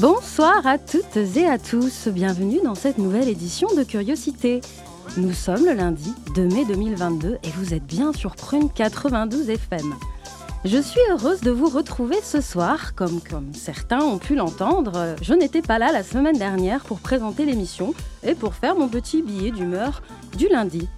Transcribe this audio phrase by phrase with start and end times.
[0.00, 4.62] Bonsoir à toutes et à tous, bienvenue dans cette nouvelle édition de Curiosité.
[5.18, 9.94] Nous sommes le lundi 2 mai 2022 et vous êtes bien sur Prune 92 FM.
[10.64, 12.94] Je suis heureuse de vous retrouver ce soir.
[12.94, 17.44] Comme, comme certains ont pu l'entendre, je n'étais pas là la semaine dernière pour présenter
[17.44, 20.00] l'émission et pour faire mon petit billet d'humeur
[20.34, 20.88] du lundi.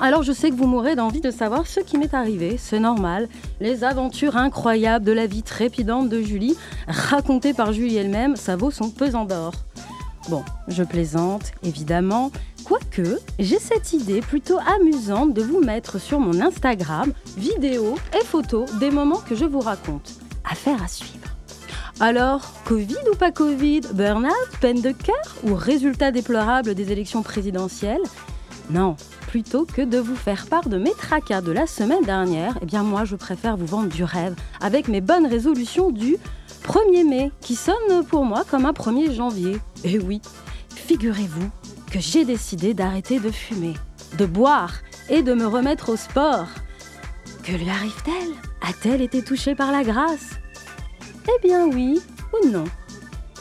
[0.00, 3.28] Alors je sais que vous mourrez d'envie de savoir ce qui m'est arrivé, c'est normal.
[3.60, 6.56] Les aventures incroyables de la vie trépidante de Julie,
[6.88, 9.52] racontées par Julie elle-même, ça vaut son pesant d'or.
[10.28, 12.30] Bon, je plaisante, évidemment.
[12.64, 18.72] Quoique, j'ai cette idée plutôt amusante de vous mettre sur mon Instagram vidéos et photos
[18.78, 20.14] des moments que je vous raconte.
[20.48, 21.28] Affaire à suivre.
[22.00, 28.00] Alors, Covid ou pas Covid Burnout Peine de cœur Ou résultat déplorable des élections présidentielles?
[28.70, 28.96] Non,
[29.32, 32.82] plutôt que de vous faire part de mes tracas de la semaine dernière, eh bien
[32.82, 36.18] moi je préfère vous vendre du rêve avec mes bonnes résolutions du
[36.64, 39.58] 1er mai, qui sonne pour moi comme un 1er janvier.
[39.84, 40.20] Et oui,
[40.74, 41.48] figurez-vous
[41.90, 43.72] que j'ai décidé d'arrêter de fumer,
[44.18, 44.74] de boire
[45.08, 46.48] et de me remettre au sport.
[47.42, 48.34] Que lui arrive-t-elle?
[48.68, 50.28] A-t-elle été touchée par la grâce?
[51.26, 52.02] Eh bien oui
[52.34, 52.64] ou non?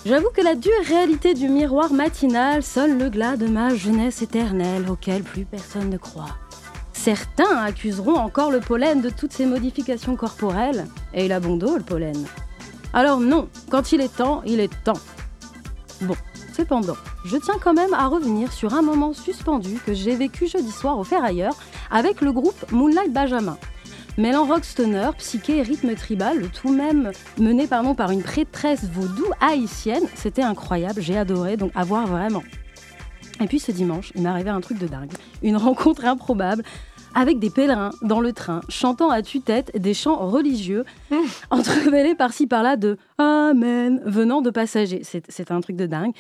[0.04, 4.90] J'avoue que la dure réalité du miroir matinal sonne le glas de ma jeunesse éternelle
[4.90, 6.38] auquel plus personne ne croit.
[6.92, 11.78] Certains accuseront encore le pollen de toutes ces modifications corporelles, et il a bon dos
[11.78, 12.18] le pollen.
[12.94, 15.00] Alors non, quand il est temps, il est temps.
[16.02, 16.16] Bon,
[16.52, 20.72] cependant, je tiens quand même à revenir sur un moment suspendu que j'ai vécu jeudi
[20.72, 21.54] soir au Ferrailleur
[21.92, 23.58] avec le groupe Moonlight Benjamin.
[24.18, 28.84] Mêlant rock stoner, psyché et rythme tribal, le tout même mené pardon, par une prêtresse
[28.84, 32.44] vaudou haïtienne, c'était incroyable, j'ai adoré, donc à voir vraiment.
[33.42, 35.12] Et puis ce dimanche, il m'est arrivé un truc de dingue,
[35.42, 36.64] une rencontre improbable
[37.16, 40.84] avec des pèlerins dans le train, chantant à tue-tête des chants religieux,
[41.50, 45.02] entremêlés par-ci par-là de Amen venant de passagers.
[45.04, 46.14] C'est un truc de dingue.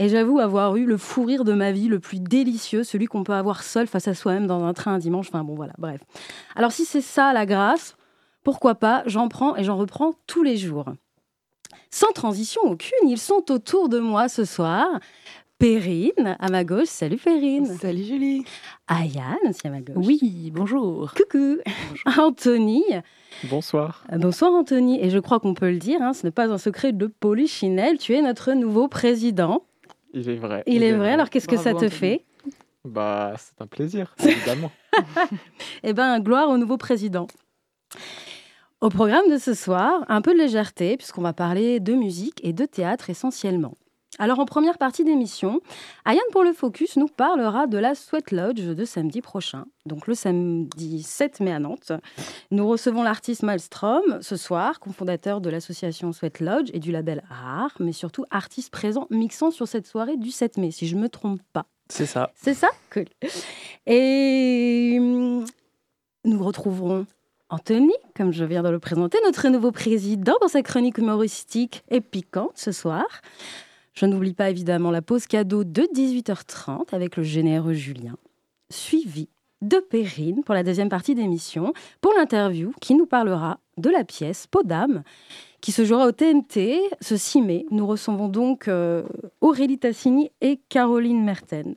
[0.00, 3.22] Et j'avoue avoir eu le fou rire de ma vie, le plus délicieux, celui qu'on
[3.22, 5.28] peut avoir seul face à soi-même dans un train un dimanche.
[5.28, 6.00] Enfin bon, voilà, bref.
[6.56, 7.96] Alors si c'est ça la grâce,
[8.42, 10.86] pourquoi pas, j'en prends et j'en reprends tous les jours.
[11.90, 14.86] Sans transition aucune, ils sont autour de moi ce soir.
[15.58, 16.86] Perrine, à ma gauche.
[16.86, 17.66] Salut Perrine.
[17.66, 18.44] Salut Julie.
[18.88, 20.06] Ayane, aussi à ma gauche.
[20.06, 21.12] Oui, bonjour.
[21.12, 21.58] Coucou.
[22.18, 22.84] Anthony.
[23.50, 24.06] Bonsoir.
[24.16, 24.98] Bonsoir Anthony.
[25.04, 27.98] Et je crois qu'on peut le dire, hein, ce n'est pas un secret de Polichinelle,
[27.98, 29.62] tu es notre nouveau président.
[30.12, 30.62] Il est vrai.
[30.66, 31.12] Il, est, vrai.
[31.12, 32.24] Alors qu'est-ce que ça te fait?
[32.84, 34.72] Bah, c'est un plaisir, évidemment.
[35.82, 37.26] eh ben, gloire au nouveau président.
[38.80, 42.54] Au programme de ce soir, un peu de légèreté, puisqu'on va parler de musique et
[42.54, 43.74] de théâtre essentiellement.
[44.20, 45.62] Alors en première partie d'émission,
[46.04, 50.14] Ayane pour le Focus nous parlera de la Sweat Lodge de samedi prochain, donc le
[50.14, 51.92] samedi 7 mai à Nantes.
[52.50, 57.72] Nous recevons l'artiste Maelstrom ce soir, cofondateur de l'association Sweat Lodge et du label Rare,
[57.80, 61.08] mais surtout artiste présent mixant sur cette soirée du 7 mai, si je ne me
[61.08, 61.64] trompe pas.
[61.88, 62.30] C'est ça.
[62.34, 62.68] C'est ça?
[62.92, 63.06] Cool.
[63.86, 65.46] Et hum,
[66.26, 67.06] nous retrouverons
[67.48, 72.02] Anthony, comme je viens de le présenter, notre nouveau président dans sa chronique humoristique et
[72.02, 73.06] piquante ce soir.
[73.92, 78.16] Je n'oublie pas évidemment la pause cadeau de 18h30 avec le généreux Julien,
[78.70, 79.28] suivi
[79.62, 84.46] de Perrine pour la deuxième partie d'émission, pour l'interview qui nous parlera de la pièce
[84.64, 85.02] d'âme,
[85.60, 87.66] qui se jouera au TNT ce 6 mai.
[87.70, 89.04] Nous recevons donc euh,
[89.40, 91.74] Aurélie Tassini et Caroline Merten.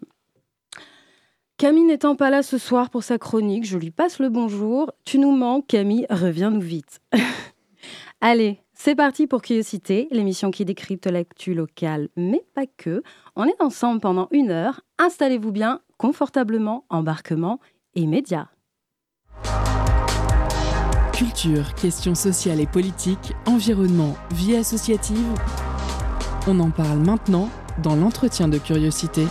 [1.58, 4.92] Camille n'étant pas là ce soir pour sa chronique, je lui passe le bonjour.
[5.06, 7.00] Tu nous manques, Camille, reviens-nous vite.
[8.22, 13.02] Allez, c'est parti pour Curiosité, l'émission qui décrypte l'actu locale, mais pas que.
[13.38, 14.82] On est ensemble pendant une heure.
[14.98, 17.62] Installez-vous bien, confortablement, embarquement
[17.96, 18.50] immédiat.
[21.14, 25.34] Culture, questions sociales et politiques, environnement, vie associative.
[26.46, 27.48] On en parle maintenant
[27.82, 29.26] dans l'entretien de Curiosité.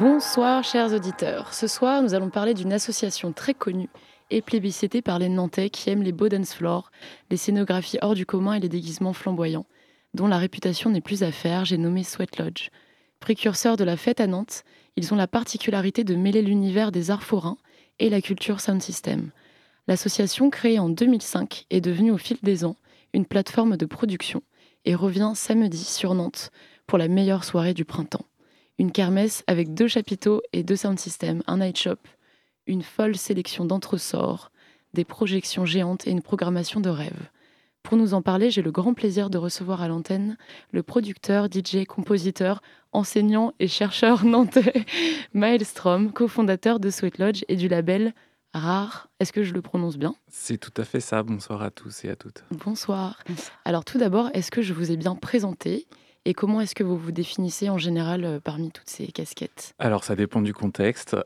[0.00, 1.54] Bonsoir chers auditeurs.
[1.54, 3.88] Ce soir, nous allons parler d'une association très connue
[4.30, 6.90] et plébiscité par les Nantais qui aiment les beaux dance floors,
[7.30, 9.66] les scénographies hors du commun et les déguisements flamboyants,
[10.14, 12.70] dont la réputation n'est plus à faire, j'ai nommé Sweat Lodge.
[13.20, 14.64] Précurseurs de la fête à Nantes,
[14.96, 17.58] ils ont la particularité de mêler l'univers des arts forains
[17.98, 19.30] et la culture sound system.
[19.88, 22.76] L'association, créée en 2005, est devenue au fil des ans
[23.12, 24.42] une plateforme de production
[24.84, 26.50] et revient samedi sur Nantes
[26.86, 28.26] pour la meilleure soirée du printemps.
[28.78, 31.96] Une kermesse avec deux chapiteaux et deux sound systems, un night shop,
[32.66, 34.50] une folle sélection d'entresorts,
[34.94, 37.28] des projections géantes et une programmation de rêve.
[37.82, 40.36] Pour nous en parler, j'ai le grand plaisir de recevoir à l'antenne
[40.72, 42.60] le producteur, DJ, compositeur,
[42.90, 44.84] enseignant et chercheur nantais
[45.34, 48.12] Maelstrom, cofondateur de Sweet Lodge et du label
[48.52, 49.08] Rare.
[49.20, 50.16] Est-ce que je le prononce bien?
[50.28, 51.22] C'est tout à fait ça.
[51.22, 52.42] Bonsoir à tous et à toutes.
[52.50, 53.22] Bonsoir.
[53.64, 55.86] Alors tout d'abord, est-ce que je vous ai bien présenté?
[56.26, 59.74] Et comment est-ce que vous vous définissez en général euh, parmi toutes ces casquettes?
[59.78, 61.16] Alors, ça dépend du contexte.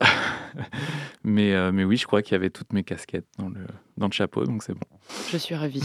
[1.25, 3.67] mais, euh, mais oui, je crois qu'il y avait toutes mes casquettes dans le,
[3.97, 4.87] dans le chapeau, donc c'est bon.
[5.33, 5.83] Je suis ravie.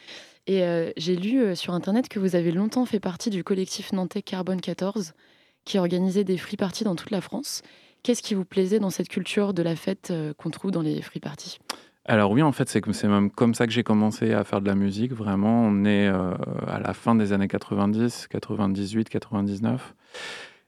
[0.46, 4.22] et euh, j'ai lu sur Internet que vous avez longtemps fait partie du collectif nantais
[4.22, 5.12] Carbone 14,
[5.66, 7.60] qui organisait des free parties dans toute la France.
[8.02, 11.20] Qu'est-ce qui vous plaisait dans cette culture de la fête qu'on trouve dans les free
[11.20, 11.58] parties?
[12.06, 14.74] Alors oui, en fait, c'est même comme ça que j'ai commencé à faire de la
[14.74, 15.12] musique.
[15.12, 16.34] Vraiment, on est euh,
[16.66, 19.94] à la fin des années 90, 98, 99.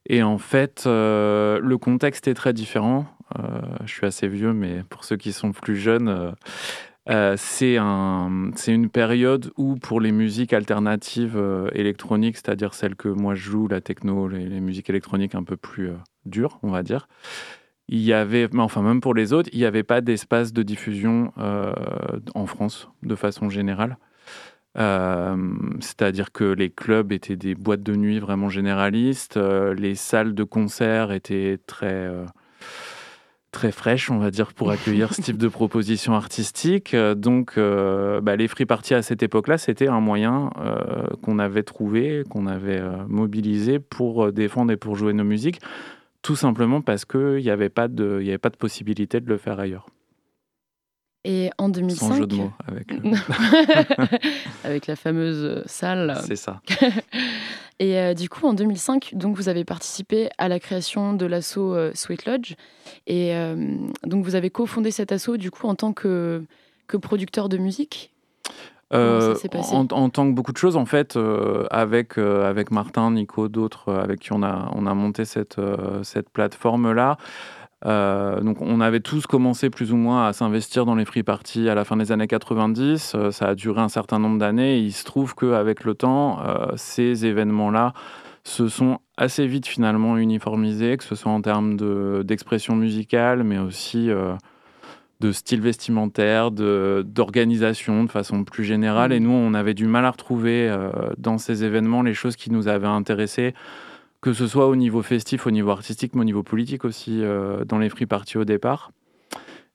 [0.08, 3.06] Et en fait, euh, le contexte est très différent.
[3.38, 6.34] Euh, je suis assez vieux, mais pour ceux qui sont plus jeunes,
[7.36, 11.38] c'est un, une période où pour les musiques alternatives
[11.74, 15.90] électroniques, c'est-à-dire celles que moi je joue, la techno, les musiques électroniques un peu plus
[16.24, 17.08] dures, on va dire,
[17.88, 21.32] il y avait, enfin même pour les autres, il n'y avait pas d'espace de diffusion
[21.38, 21.72] euh,
[22.34, 23.96] en France de façon générale.
[24.76, 25.36] Euh,
[25.80, 30.44] c'est-à-dire que les clubs étaient des boîtes de nuit vraiment généralistes, euh, les salles de
[30.44, 32.10] concert étaient très
[33.52, 36.94] très fraîches, on va dire, pour accueillir ce type de proposition artistique.
[36.94, 40.50] Donc, bah, les free parties à cette époque-là, c'était un moyen
[41.22, 45.60] qu'on avait trouvé, qu'on avait mobilisé pour défendre et pour jouer nos musiques
[46.26, 49.60] tout simplement parce qu'il n'y avait, pas de, avait pas de possibilité de le faire
[49.60, 49.86] ailleurs.
[51.22, 52.04] Et en 2005...
[52.04, 52.92] Sans jeu de mots, avec...
[52.92, 54.18] Euh,
[54.64, 56.18] avec la fameuse salle.
[56.26, 56.60] C'est ça.
[57.78, 61.92] Et euh, du coup, en 2005, donc, vous avez participé à la création de euh,
[61.94, 62.54] Sweet Lodge.
[63.06, 63.32] Et
[64.02, 66.42] donc, vous avez cofondé cet assaut, du coup, en tant que,
[66.88, 68.10] que producteur de musique?
[68.92, 69.34] Euh,
[69.72, 73.48] en, en, tant que beaucoup de choses, en fait, euh, avec, euh, avec Martin, Nico,
[73.48, 75.60] d'autres avec qui on a, on a monté cette,
[76.02, 77.16] cette plateforme-là.
[77.84, 81.74] donc, on avait tous commencé plus ou moins à s'investir dans les free parties à
[81.74, 83.16] la fin des années 90.
[83.30, 84.78] ça a duré un certain nombre d'années.
[84.78, 86.38] Il se trouve qu'avec le temps,
[86.76, 87.92] ces événements-là
[88.44, 91.76] se sont assez vite finalement uniformisés, que ce soit en termes
[92.22, 94.10] d'expression musicale, mais aussi
[95.20, 99.12] de style vestimentaire, d'organisation de, façon plus générale.
[99.12, 99.22] Et mm.
[99.22, 102.68] nous, on avait du mal à retrouver euh, dans ces événements les choses qui nous
[102.68, 103.54] avaient intéressés,
[104.20, 107.64] que ce soit au niveau festif, au niveau artistique, mais au niveau politique aussi, euh,
[107.64, 108.92] dans les free parties au départ.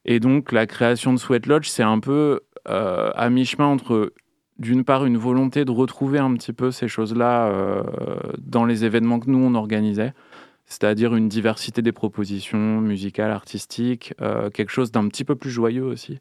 [0.06, 4.14] Et donc, la création de Sweat Lodge, c'est un peu euh, à mi-chemin entre,
[4.58, 7.84] d'une part, une volonté de retrouver un petit peu ces choses-là
[8.40, 10.14] dans les événements que nous, on organisait
[10.72, 15.84] c'est-à-dire une diversité des propositions musicales, artistiques, euh, quelque chose d'un petit peu plus joyeux
[15.84, 16.20] aussi.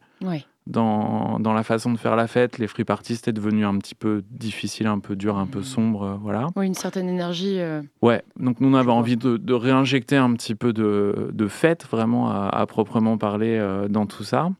[0.66, 3.94] Dans, dans, la façon de faire la fête, les free parties, c'était devenu un petit
[3.94, 5.64] peu difficile, un peu dur, un peu mmh.
[5.64, 6.48] sombre, euh, voilà.
[6.56, 7.60] Oui, une certaine énergie.
[7.60, 11.86] Euh, ouais, donc nous, on avait envie de, réinjecter un petit peu de, de fête,
[11.88, 14.50] vraiment à, proprement parler, dans tout ça.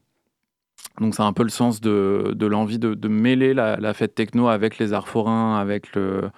[1.01, 4.47] Donc c'est un peu le sens de, de l'envie de, mêler la, la, fête techno
[4.47, 6.29] avec les arts forains, avec le,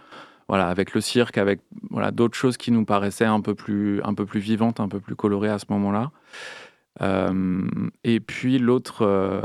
[0.48, 4.14] voilà, avec le cirque, avec voilà, d'autres choses qui nous paraissaient un peu plus, un
[4.14, 6.12] peu plus vivantes, un peu plus colorées à ce moment-là.
[7.02, 7.68] Euh,
[8.04, 9.42] et puis l'autre, euh,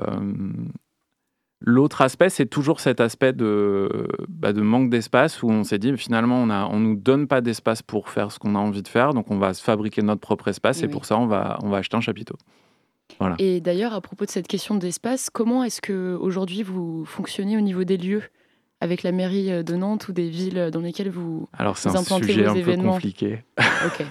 [1.60, 5.96] l'autre aspect, c'est toujours cet aspect de, bah, de manque d'espace où on s'est dit
[5.96, 8.88] finalement on ne on nous donne pas d'espace pour faire ce qu'on a envie de
[8.88, 11.70] faire, donc on va se fabriquer notre propre espace et pour ça on va, on
[11.70, 12.36] va acheter un chapiteau.
[13.18, 13.36] Voilà.
[13.38, 17.60] Et d'ailleurs, à propos de cette question d'espace, comment est-ce que aujourd'hui vous fonctionnez au
[17.60, 18.22] niveau des lieux?
[18.80, 22.02] Avec la mairie euh, de Nantes ou des villes dans lesquelles vous Alors c'est un
[22.02, 23.42] sujet un peu compliqué.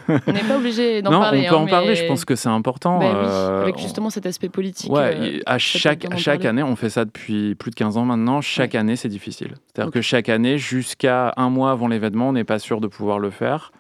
[0.09, 1.41] On n'est pas obligé d'en parler.
[1.41, 1.95] Non, on peut en hein, parler.
[1.95, 2.99] Je pense que c'est important.
[2.99, 4.91] Ben euh, avec justement cet aspect politique.
[4.91, 8.41] Ouais, euh, à chaque chaque année, on fait ça depuis plus de 15 ans maintenant.
[8.41, 9.53] Chaque année, c'est difficile.
[9.73, 13.19] C'est-à-dire que chaque année, jusqu'à un mois avant l'événement, on n'est pas sûr de pouvoir
[13.19, 13.71] le faire.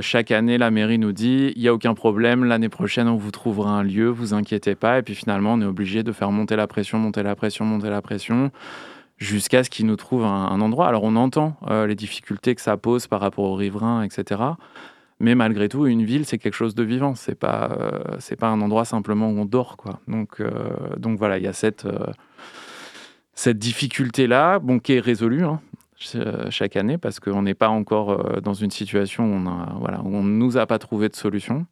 [0.00, 3.32] chaque année, la mairie nous dit il n'y a aucun problème, l'année prochaine, on vous
[3.32, 4.98] trouvera un lieu, vous inquiétez pas.
[4.98, 7.90] Et puis finalement, on est obligé de faire monter la pression, monter la pression, monter
[7.90, 8.52] la pression
[9.18, 10.88] jusqu'à ce qu'ils nous trouvent un, endroit.
[10.88, 14.40] Alors on entend euh, les difficultés que ça pose par rapport aux riverains, etc.
[15.20, 17.14] Mais malgré tout, une ville, c'est quelque chose de vivant.
[17.16, 19.98] C'est pas, euh, pas un endroit simplement où on dort, quoi.
[20.06, 20.50] Donc, euh,
[20.96, 21.86] donc voilà, il y a cette,
[23.34, 25.60] cette difficulté-là, bon, qui est résolue hein,
[26.50, 30.30] chaque année, parce qu'on n'est pas encore dans une situation où on voilà, on ne
[30.30, 31.66] nous a pas trouvé de solution.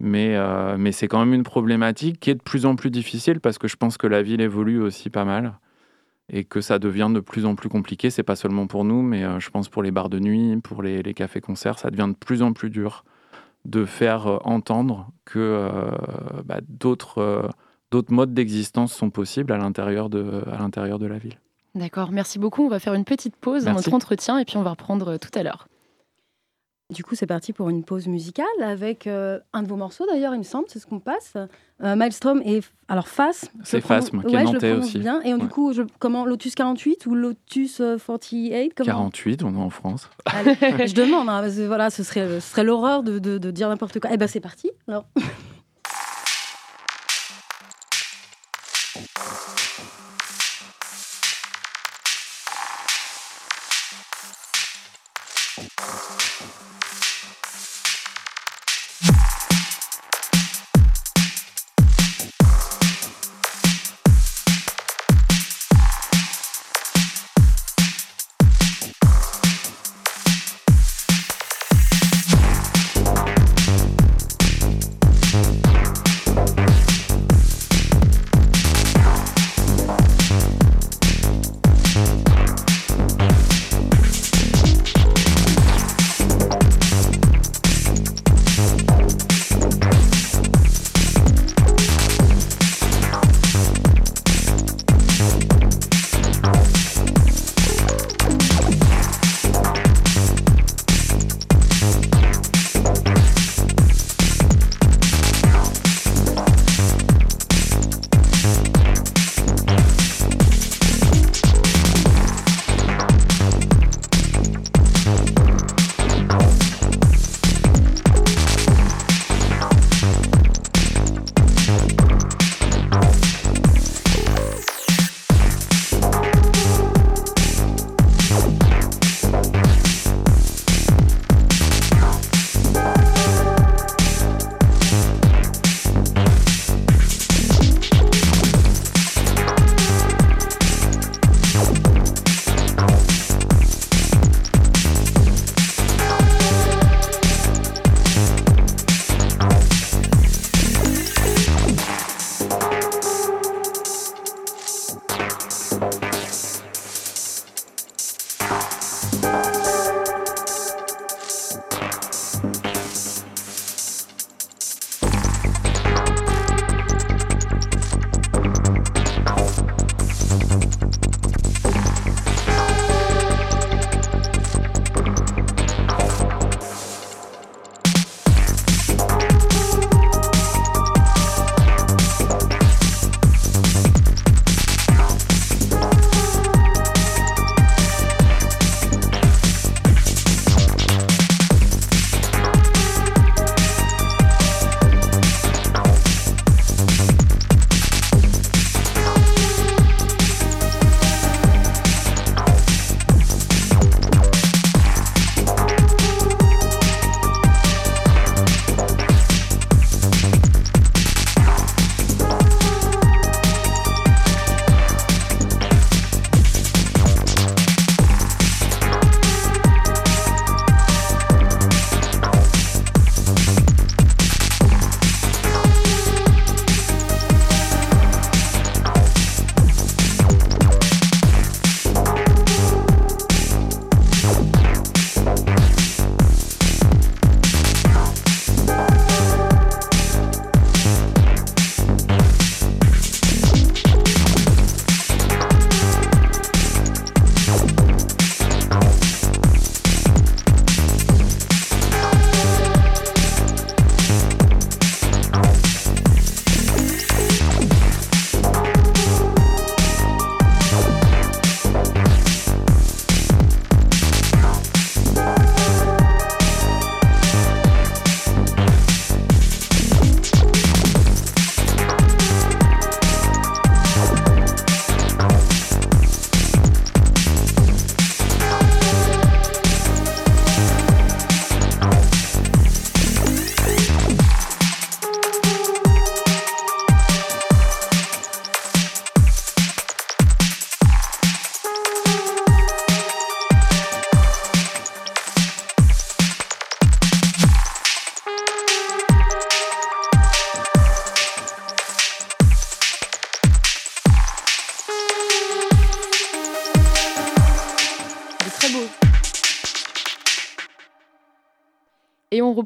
[0.00, 0.36] Mais,
[0.78, 3.68] mais c'est quand même une problématique qui est de plus en plus difficile parce que
[3.68, 5.52] je pense que la ville évolue aussi pas mal
[6.32, 8.10] et que ça devient de plus en plus compliqué.
[8.10, 11.02] C'est pas seulement pour nous, mais je pense pour les bars de nuit, pour les,
[11.02, 13.04] les cafés-concerts, ça devient de plus en plus dur
[13.64, 15.70] de faire entendre que
[16.44, 17.50] bah, d'autres
[17.92, 21.38] d'autres modes d'existence sont possibles à l'intérieur de, à l'intérieur de la ville.
[21.74, 22.64] D'accord, merci beaucoup.
[22.64, 25.30] On va faire une petite pause dans notre entretien et puis on va reprendre tout
[25.34, 25.68] à l'heure.
[26.92, 30.34] Du coup, c'est parti pour une pause musicale avec euh, un de vos morceaux d'ailleurs,
[30.34, 31.34] il me semble, c'est ce qu'on passe.
[31.82, 33.50] Euh, Maelstrom et alors Face.
[33.64, 34.98] C'est Face, qui ouais, est aussi.
[34.98, 35.20] Bien.
[35.22, 38.86] Et du coup, je, comment Lotus 48 ou Lotus 48 euh, comment?
[38.86, 40.10] 48, on est en France.
[40.26, 44.10] je demande, hein, voilà, ce serait, ce serait l'horreur de, de, de, dire n'importe quoi.
[44.12, 44.70] Eh ben, c'est parti.
[44.86, 45.06] Alors.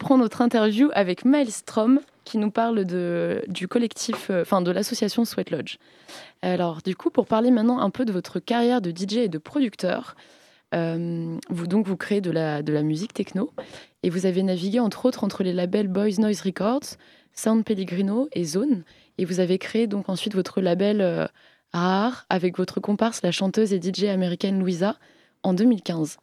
[0.06, 5.24] reprend notre interview avec Maelstrom qui nous parle de, du collectif, euh, enfin de l'association
[5.24, 5.78] Sweat Lodge.
[6.42, 9.38] Alors du coup, pour parler maintenant un peu de votre carrière de DJ et de
[9.38, 10.14] producteur,
[10.76, 13.50] euh, vous donc vous créez de la, de la musique techno
[14.04, 16.94] et vous avez navigué entre autres entre les labels Boys Noise Records,
[17.32, 18.84] Sound Pellegrino et Zone.
[19.18, 21.26] Et vous avez créé donc ensuite votre label euh,
[21.72, 24.98] Rare avec votre comparse, la chanteuse et DJ américaine Louisa,
[25.42, 26.18] en 2015.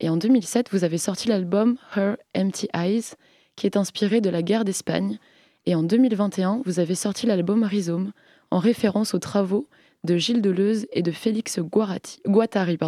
[0.00, 3.14] Et en 2007, vous avez sorti l'album Her Empty Eyes,
[3.56, 5.18] qui est inspiré de la guerre d'Espagne.
[5.66, 8.12] Et en 2021, vous avez sorti l'album Rhizome,
[8.50, 9.68] en référence aux travaux
[10.04, 12.78] de Gilles Deleuze et de Félix Guattari.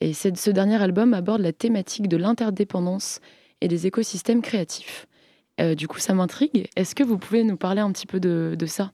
[0.00, 3.20] Et ce dernier album aborde la thématique de l'interdépendance
[3.60, 5.06] et des écosystèmes créatifs.
[5.60, 6.68] Euh, du coup, ça m'intrigue.
[6.76, 8.92] Est-ce que vous pouvez nous parler un petit peu de, ça?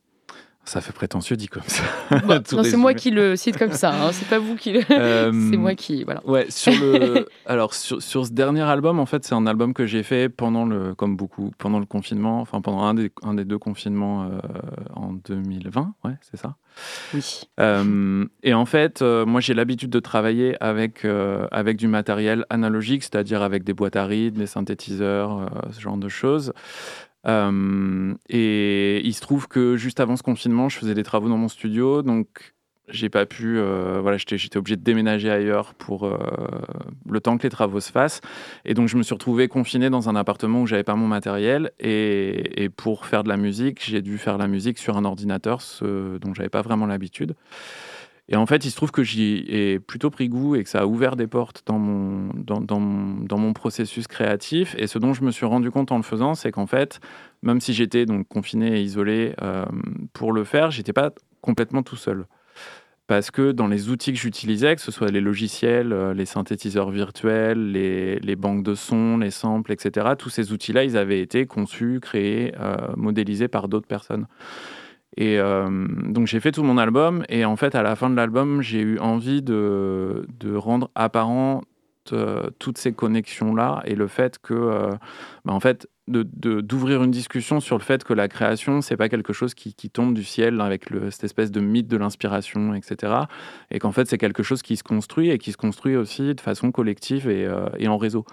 [0.64, 1.82] Ça fait prétentieux dit comme ça.
[2.26, 3.92] Bah, c'est moi qui le cite comme ça.
[3.92, 4.12] Hein.
[4.12, 4.82] C'est pas vous qui le.
[4.92, 6.24] Euh, c'est moi qui voilà.
[6.26, 6.46] Ouais.
[6.48, 7.26] Sur le.
[7.46, 10.64] Alors sur, sur, ce dernier album, en fait, c'est un album que j'ai fait pendant
[10.64, 14.38] le, comme beaucoup, pendant le confinement, enfin pendant un des, un des deux confinements euh,
[14.94, 15.94] en 2020.
[16.04, 16.56] Ouais, c'est ça.
[17.14, 17.42] Oui.
[17.60, 22.44] Euh, et en fait, euh, moi, j'ai l'habitude de travailler avec, euh, avec du matériel
[22.50, 26.52] analogique, c'est-à-dire avec des boîtes à rythme, des synthétiseurs, ce genre de choses.
[27.24, 31.48] Et il se trouve que juste avant ce confinement, je faisais des travaux dans mon
[31.48, 32.54] studio, donc
[32.88, 36.18] j'ai pas pu, euh, voilà, j'étais obligé de déménager ailleurs pour euh,
[37.08, 38.20] le temps que les travaux se fassent.
[38.64, 41.72] Et donc je me suis retrouvé confiné dans un appartement où j'avais pas mon matériel.
[41.80, 46.18] Et, pour faire de la musique, j'ai dû faire la musique sur un ordinateur, ce
[46.18, 47.34] dont j'avais pas vraiment l'habitude.
[48.32, 50.80] Et en fait, il se trouve que j'y ai plutôt pris goût et que ça
[50.80, 54.74] a ouvert des portes dans mon, dans, dans, dans mon processus créatif.
[54.78, 56.98] Et ce dont je me suis rendu compte en le faisant, c'est qu'en fait,
[57.42, 59.66] même si j'étais donc confiné et isolé euh,
[60.14, 61.10] pour le faire, j'étais pas
[61.42, 62.26] complètement tout seul
[63.08, 66.90] parce que dans les outils que j'utilisais, que ce soit les logiciels, euh, les synthétiseurs
[66.90, 71.98] virtuels, les, banques de sons, les samples, etc., tous ces outils-là, ils avaient été conçus,
[72.00, 74.26] créés, euh, modélisés par d'autres personnes.
[75.16, 78.16] Et euh, donc j'ai fait tout mon album, et en fait, à la fin de
[78.16, 81.62] l'album, j'ai eu envie de, de rendre apparent
[82.58, 84.90] toutes ces connexions-là et le fait que,
[85.44, 89.32] bah, en fait, d'ouvrir une discussion sur le fait que la création, c'est pas quelque
[89.32, 93.14] chose qui, tombe du ciel avec cette espèce de mythe de l'inspiration, etc.
[93.70, 96.40] Et qu'en fait, c'est quelque chose qui se construit et qui se construit aussi de
[96.40, 98.24] façon collective et, euh, et en réseau.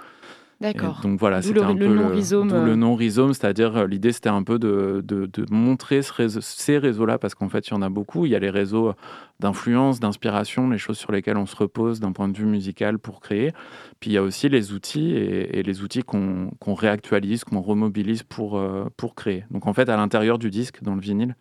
[0.62, 1.00] D'accord.
[1.02, 2.66] Donc voilà, c'était un le peu nom rhizome.
[2.66, 6.42] le nom rhizome, c'est-à-dire euh, l'idée c'était un peu de, de, de montrer ce réseau,
[6.42, 8.26] ces réseaux-là parce qu'en fait il y en a beaucoup.
[8.26, 8.94] Il y a les réseaux
[9.40, 13.22] d'influence, d'inspiration, les choses sur lesquelles on se repose d'un point de vue musical pour
[13.22, 13.54] créer.
[14.02, 18.58] Puis il y a aussi les outils et, les outils qu'on réactualise, qu'on remobilise pour,
[18.58, 19.46] euh, pour créer.
[19.52, 21.38] Donc en fait à l'intérieur du disque, dans le vinyle,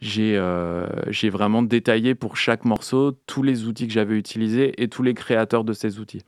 [0.00, 4.86] j'ai euh, j'ai vraiment détaillé pour chaque morceau tous les outils que j'avais utilisés et
[4.86, 6.22] tous les créateurs de ces outils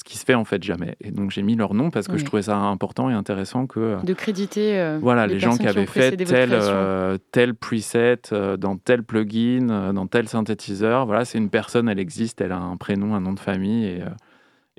[0.00, 0.96] ce qui se fait en fait jamais.
[1.02, 3.80] Et donc j'ai mis leur nom parce que je trouvais ça important et intéressant que
[3.80, 8.22] euh, de créditer euh, voilà les, gens qui avaient fait tel euh, tel preset
[8.58, 11.04] dans tel plugin dans tel synthétiseur.
[11.04, 14.02] Voilà, c'est une personne, elle existe, elle a un prénom, un nom de famille et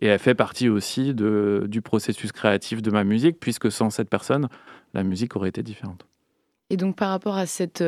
[0.04, 4.10] et elle fait partie aussi de, du processus créatif de ma musique puisque sans cette
[4.10, 4.48] personne,
[4.96, 6.08] la musique aurait été différente.
[6.72, 7.84] Et donc par rapport à cette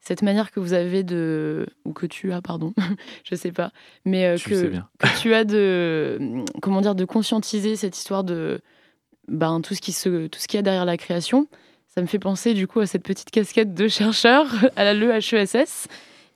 [0.00, 2.72] cette manière que vous avez de ou que tu as pardon
[3.24, 3.70] je sais pas
[4.04, 4.72] mais euh, que,
[5.20, 8.60] tu as de comment dire de conscientiser cette histoire de
[9.28, 11.46] ben tout ce qui se tout ce qu'il y a derrière la création.
[11.86, 15.88] Ça me fait penser du coup à cette petite casquette de chercheur à la l'EHESS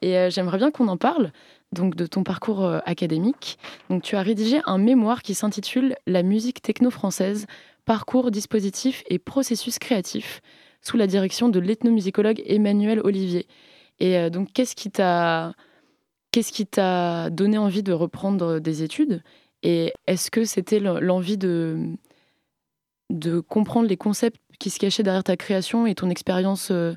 [0.03, 1.31] et euh, j'aimerais bien qu'on en parle
[1.73, 3.59] donc de ton parcours euh, académique.
[3.91, 7.47] Donc tu as rédigé un mémoire qui s'intitule la musique techno française
[7.85, 10.41] parcours dispositif et processus créatif
[10.87, 13.47] sous la direction de l'ethnomusicologue Emmanuel Olivier.
[14.01, 15.55] Et euh, donc, qu'est-ce qui t'a
[17.31, 19.23] donné envie de reprendre des études?
[19.63, 21.97] Et est-ce que c'était l'envie de
[23.11, 26.95] de comprendre les concepts qui se cachaient derrière ta création et ton expérience euh,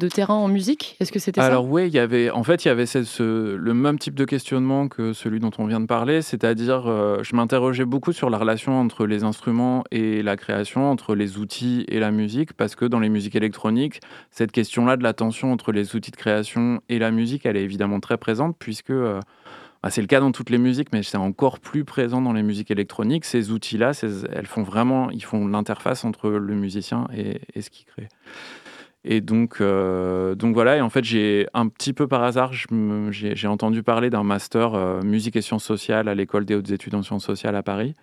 [0.00, 1.46] de terrain en musique Est-ce que c'était ça?
[1.46, 4.24] Alors oui, il y avait, en fait, il y avait ce, le même type de
[4.24, 8.38] questionnement que celui dont on vient de parler, c'est-à-dire, euh, je m'interrogeais beaucoup sur la
[8.38, 12.84] relation entre les instruments et la création, entre les outils et la musique, parce que
[12.84, 14.00] dans les musiques électroniques,
[14.32, 17.62] cette question-là de la tension entre les outils de création et la musique, elle est
[17.62, 19.20] évidemment très présente, puisque euh,
[19.82, 22.42] bah, c'est le cas dans toutes les musiques, mais c'est encore plus présent dans les
[22.42, 23.24] musiques électroniques.
[23.24, 23.92] Ces outils-là,
[24.32, 28.08] elles font vraiment, ils font l'interface entre le musicien et, et ce qu'il crée.
[29.04, 33.48] Et donc, euh, donc voilà, et en fait, j'ai un petit peu par hasard, j'ai
[33.48, 37.02] entendu parler d'un master euh, musique et sciences sociales à l'école des hautes études en
[37.02, 37.94] sciences sociales à Paris.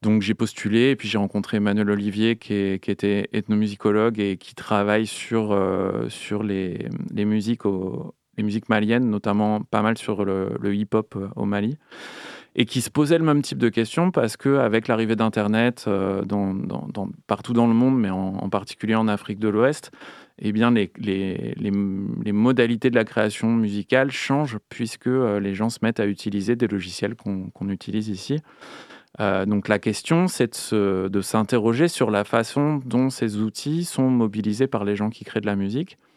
[0.00, 5.06] Donc j'ai postulé et puis j'ai rencontré Emmanuel Olivier qui, était ethnomusicologue et qui travaille
[5.06, 7.62] sur, euh, sur les, les musiques
[8.36, 11.76] les musiques maliennes, notamment pas mal sur le hip-hop au Mali.
[12.54, 16.54] Et qui se posaient le même type de questions parce qu'avec l'arrivée d'Internet dans,
[17.26, 19.90] partout dans le monde, mais en, particulier en Afrique de l'Ouest,
[20.38, 20.92] eh bien les,
[22.32, 27.14] modalités de la création musicale changent puisque les gens se mettent à utiliser des logiciels
[27.14, 28.38] qu'on utilise ici.
[29.20, 34.66] Euh, donc la question, c'est de s'interroger sur la façon dont ces outils sont mobilisés
[34.66, 36.11] par les gens qui créent de la musique euh,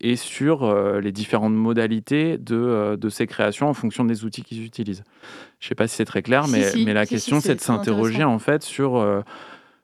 [0.00, 5.04] et sur euh, les différentes modalités de, ces créations en fonction des outils qu'ils utilisent.
[5.60, 8.24] Je ne sais pas si c'est très clair, mais, mais la question, c'est de s'interroger
[8.24, 9.22] en fait sur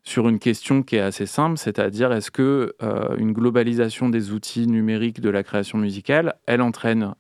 [0.03, 2.75] sur une question qui est assez simple, c'est-à-dire est-ce que
[3.19, 7.15] une globalisation des outils numériques de la création musicale, elle entraîne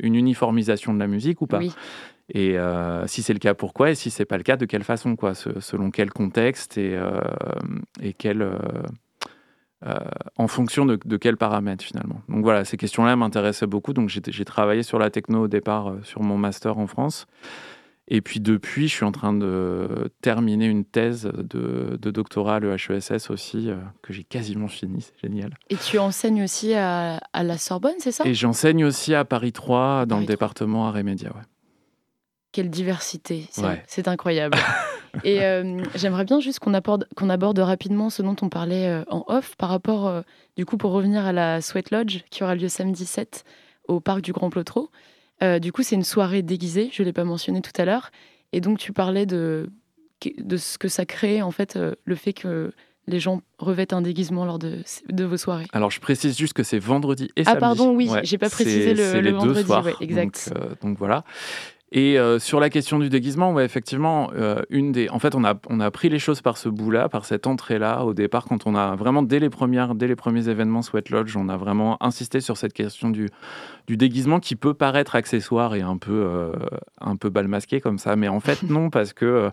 [0.00, 1.60] une uniformisation de la musique ou pas?
[2.30, 3.90] Et euh, si c'est le cas, pourquoi?
[3.90, 5.34] Et si c'est pas le cas, de quelle façon quoi?
[5.34, 7.20] Selon quel contexte et, euh,
[8.00, 8.42] et quel,
[9.86, 9.98] euh,
[10.36, 12.22] en fonction de, de quels paramètres finalement.
[12.28, 13.92] Donc voilà, ces questions-là m'intéressaient beaucoup.
[13.92, 17.26] Donc j'ai travaillé sur la techno au départ sur mon master en France.
[18.06, 22.60] Et puis depuis, je suis en train de terminer une thèse de, de doctorat à
[22.60, 23.70] l'EHESS aussi,
[24.02, 25.56] que j'ai quasiment fini, c'est génial.
[25.70, 28.24] Et tu enseignes aussi à, à la Sorbonne, c'est ça?
[28.26, 31.42] Et j'enseigne aussi à Paris 3, dans le département Arts et Médias, ouais.
[32.52, 33.48] Quelle diversité,
[33.86, 34.56] c'est incroyable.
[35.24, 39.04] Et euh, j'aimerais bien juste qu'on aborde, qu'on aborde rapidement ce dont on parlait euh,
[39.08, 40.22] en off par rapport, euh,
[40.56, 43.44] du coup, pour revenir à la Sweat Lodge qui aura lieu samedi 7
[43.88, 44.90] au parc du Grand Plotreau.
[45.60, 48.10] du coup, c'est une soirée déguisée, je ne l'ai pas mentionné tout à l'heure.
[48.52, 49.68] Et donc, tu parlais de,
[50.38, 52.72] de ce que ça crée, en fait, le fait que
[53.06, 54.78] les gens revêtent un déguisement lors de,
[55.10, 55.66] de vos soirées.
[55.74, 57.56] Alors, je précise juste que c'est vendredi et samedi.
[57.58, 59.60] Ah, pardon, oui, j'ai pas précisé le, le vendredi.
[59.60, 60.50] Deux soirs, exact.
[60.54, 61.24] Donc, donc, voilà.
[61.96, 65.44] Et euh, sur la question du déguisement, ouais, effectivement, euh, une des, en fait, on
[65.44, 68.04] a, on a pris les choses par ce bout-là, par cette entrée-là.
[68.04, 71.36] Au départ, quand on a vraiment, dès les, premières, dès les premiers événements Sweat Lodge,
[71.36, 73.28] on a vraiment insisté sur cette question du,
[73.86, 76.52] du déguisement qui peut paraître accessoire et un peu, euh,
[77.00, 78.16] un peu bal masqué comme ça.
[78.16, 79.52] Mais en fait, non, parce que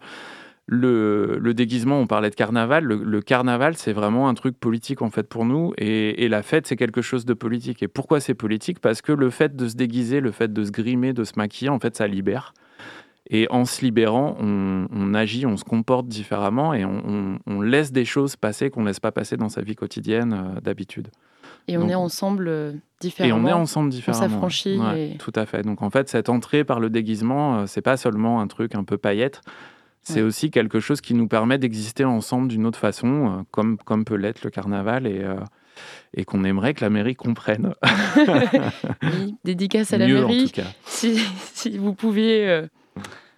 [0.73, 2.85] le, déguisement, on parlait de carnaval.
[2.85, 5.73] Le, carnaval, c'est vraiment un truc politique en fait pour nous.
[5.77, 7.83] Et, la fête, c'est quelque chose de politique.
[7.83, 8.79] Et pourquoi c'est politique?
[8.79, 11.69] Parce que le fait de se déguiser, le fait de se grimer, de se maquiller,
[11.69, 12.53] en fait, ça libère.
[13.29, 18.35] Et en se libérant, on, agit, on se comporte différemment et on, laisse des choses
[18.35, 21.09] passer qu'on ne laisse pas passer dans sa vie quotidienne euh, d'habitude.
[21.67, 23.37] Et on est ensemble différemment.
[23.37, 24.25] Et on est ensemble différemment.
[24.25, 24.79] On s'affranchit.
[25.19, 25.61] Tout à fait.
[25.61, 28.83] Donc en fait, cette entrée par le déguisement, euh, c'est pas seulement un truc un
[28.83, 29.41] peu paillette,
[30.03, 34.03] c'est aussi quelque chose qui nous permet d'exister ensemble d'une autre façon, euh, comme, comme
[34.03, 35.35] peut l'être le carnaval, et, euh,
[36.15, 37.75] et qu'on aimerait que la mairie comprenne.
[39.03, 40.43] oui, dédicace à la mairie.
[40.43, 40.67] En tout cas.
[40.85, 41.17] Si,
[41.53, 42.67] si vous pouviez euh,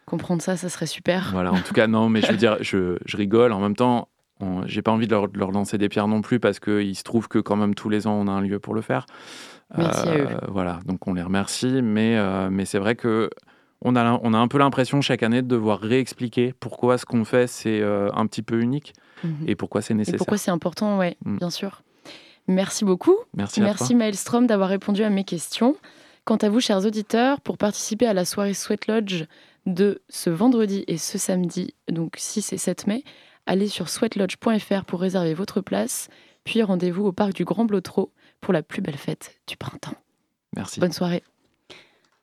[0.06, 1.30] comprendre ça, ça serait super.
[1.34, 3.52] Voilà, en tout cas, non, mais je veux dire, je, je rigole.
[3.52, 4.08] En même temps,
[4.66, 7.28] j'ai pas envie de leur, leur, lancer des pierres non plus, parce qu'il se trouve
[7.28, 9.06] que quand même tous les ans, on a un lieu pour le faire.
[9.78, 10.28] Merci à eux.
[10.48, 12.18] Voilà, donc on les remercie, mais,
[12.50, 13.30] mais c'est vrai que
[13.84, 17.26] on a, on a un peu l'impression chaque année de devoir réexpliquer pourquoi ce qu'on
[17.26, 18.94] fait, c'est euh, un petit peu unique
[19.24, 19.46] mhm.
[19.48, 20.16] et pourquoi c'est nécessaire.
[20.16, 21.38] Et pourquoi c'est important, oui, mm.
[21.38, 21.84] bien sûr.
[22.48, 23.16] Merci beaucoup.
[23.36, 25.76] Merci, Merci Maelstrom d'avoir répondu à mes questions.
[26.26, 29.26] Quant à vous, chers auditeurs, pour participer à la soirée Sweat Lodge
[29.66, 33.04] de ce vendredi et ce samedi, donc 6 et 7 mai,
[33.46, 36.10] allez sur sweatlodge.fr pour réserver votre place,
[36.44, 39.96] puis rendez-vous au parc du Grand Blotreau pour la plus belle fête du printemps.
[40.56, 40.80] Merci.
[40.80, 41.24] Bonne soirée.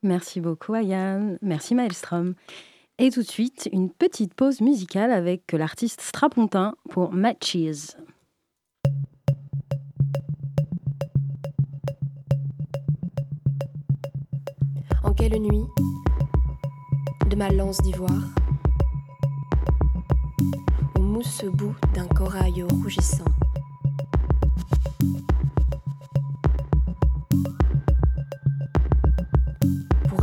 [0.03, 2.35] Merci beaucoup Ayane, merci Maelstrom.
[2.99, 7.97] Et tout de suite, une petite pause musicale avec l'artiste Strapontin pour Matches.
[15.05, 15.65] En quelle nuit
[17.29, 18.25] de ma lance d'ivoire
[20.99, 23.30] au mousse bout d'un corail rougissant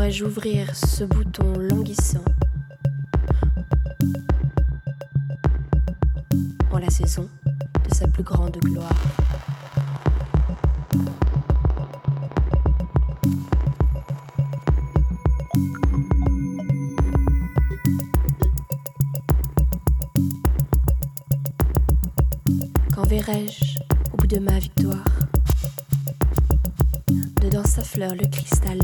[0.08, 2.24] ouvrir ce bouton languissant
[6.72, 7.28] en la saison
[7.84, 8.90] de sa plus grande gloire?
[22.96, 23.78] Quand verrai-je
[24.14, 25.04] au bout de ma victoire
[27.42, 28.80] Dedans sa fleur le cristal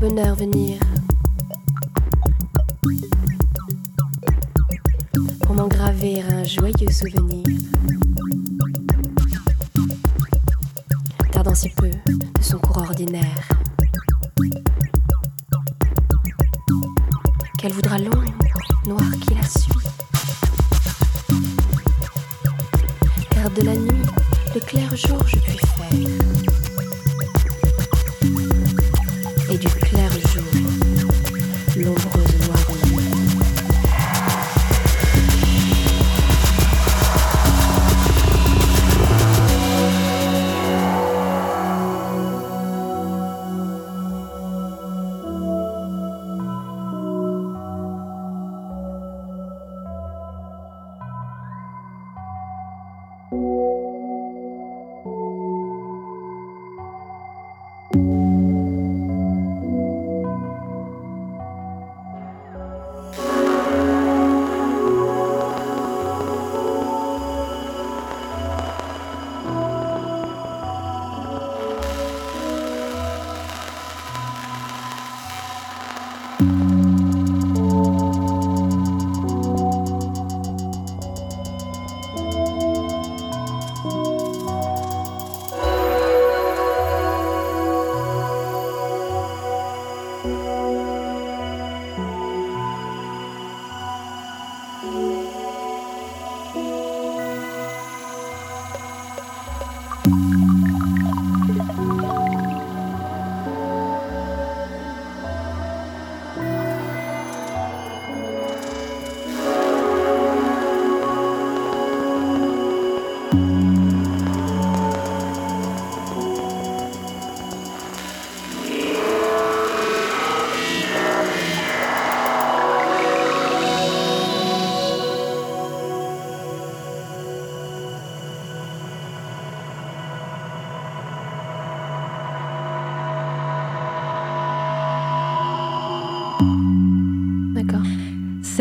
[0.00, 0.08] Tôt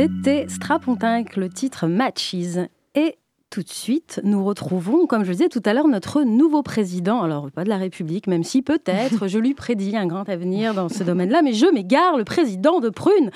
[0.02, 2.34] C'était Strapontin avec le titre Matches.
[2.96, 3.18] Et
[3.50, 7.22] tout de suite, nous retrouvons, comme je le disais tout à l'heure, notre nouveau président.
[7.22, 10.88] Alors, pas de la République, même si peut-être, je lui prédis un grand avenir dans
[10.88, 13.30] ce domaine-là, mais je m'égare, le président de Prune.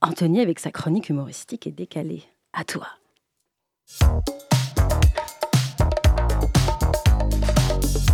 [0.00, 2.22] Anthony, avec sa chronique humoristique, est décalé.
[2.54, 2.86] À toi.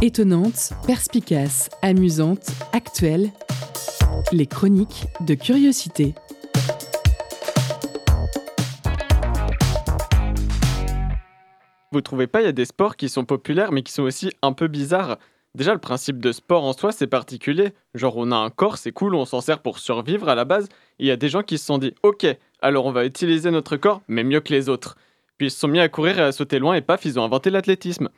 [0.02, 3.30] Étonnante, perspicace, amusante, actuelle,
[4.32, 6.16] les chroniques de curiosité.
[11.94, 14.32] Vous trouvez pas, il y a des sports qui sont populaires mais qui sont aussi
[14.42, 15.16] un peu bizarres
[15.54, 17.72] Déjà, le principe de sport en soi, c'est particulier.
[17.94, 20.68] Genre, on a un corps, c'est cool, on s'en sert pour survivre à la base.
[20.98, 22.26] Il y a des gens qui se sont dit, ok,
[22.60, 24.96] alors on va utiliser notre corps, mais mieux que les autres.
[25.38, 27.24] Puis ils se sont mis à courir et à sauter loin et paf, ils ont
[27.24, 28.08] inventé l'athlétisme.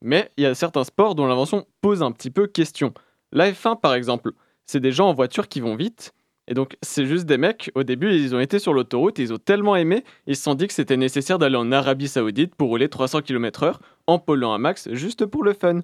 [0.00, 2.92] Mais il y a certains sports dont l'invention pose un petit peu question.
[3.30, 4.32] La F1 par exemple,
[4.66, 6.12] c'est des gens en voiture qui vont vite,
[6.52, 9.38] et donc, c'est juste des mecs, au début, ils ont été sur l'autoroute, ils ont
[9.38, 12.90] tellement aimé, ils se sont dit que c'était nécessaire d'aller en Arabie Saoudite pour rouler
[12.90, 15.80] 300 km/h en polluant un max, juste pour le fun.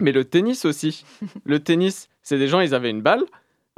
[0.00, 1.04] Mais le tennis aussi.
[1.44, 3.24] Le tennis, c'est des gens, ils avaient une balle,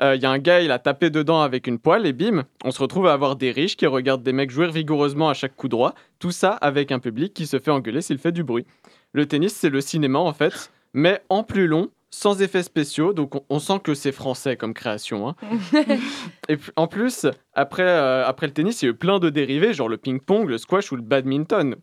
[0.00, 2.44] il euh, y a un gars, il a tapé dedans avec une poêle et bim,
[2.62, 5.56] on se retrouve à avoir des riches qui regardent des mecs jouer vigoureusement à chaque
[5.56, 8.64] coup droit, tout ça avec un public qui se fait engueuler s'il fait du bruit.
[9.12, 13.34] Le tennis, c'est le cinéma en fait, mais en plus long, sans effets spéciaux, donc
[13.50, 15.28] on, sent que c'est français comme création.
[15.28, 15.36] Hein.
[16.48, 19.74] et en plus, après, euh, après le tennis, il y a eu plein de dérivés,
[19.74, 21.76] genre le ping-pong, le squash ou le badminton.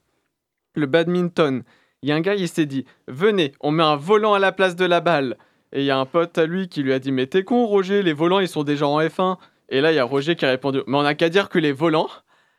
[0.73, 1.61] Le badminton,
[2.01, 4.51] il y a un gars, il s'est dit Venez, on met un volant à la
[4.51, 5.37] place de la balle.
[5.71, 7.67] Et il y a un pote à lui qui lui a dit Mais t'es con,
[7.67, 9.37] Roger, les volants, ils sont déjà en F1.
[9.69, 11.59] Et là, il y a Roger qui a répondu Mais on n'a qu'à dire que
[11.59, 12.09] les volants,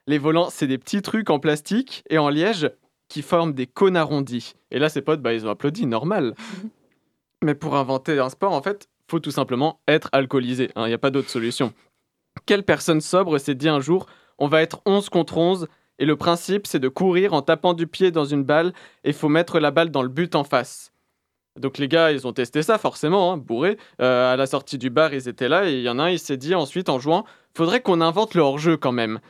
[0.07, 2.71] les volants, c'est des petits trucs en plastique et en liège
[3.09, 4.55] qui forment des cônes arrondis.
[4.71, 6.37] Et là, ses potes, bah, ils ont applaudi, normal.
[7.45, 10.71] Mais pour inventer un sport, en fait, faut tout simplement être alcoolisé.
[10.75, 11.75] Il hein, n'y a pas d'autre solution.
[12.47, 14.07] Quelle personne sobre s'est dit un jour
[14.39, 15.69] on va être 11 contre 11
[16.01, 18.73] et le principe c'est de courir en tapant du pied dans une balle
[19.05, 20.93] et faut mettre la balle dans le but en face.
[21.61, 23.77] Donc les gars, ils ont testé ça forcément, hein, bourrés.
[24.01, 26.11] Euh, à la sortie du bar, ils étaient là et il y en a un,
[26.11, 27.25] il s'est dit ensuite en jouant,
[27.57, 29.21] faudrait qu'on invente le hors-jeu quand même.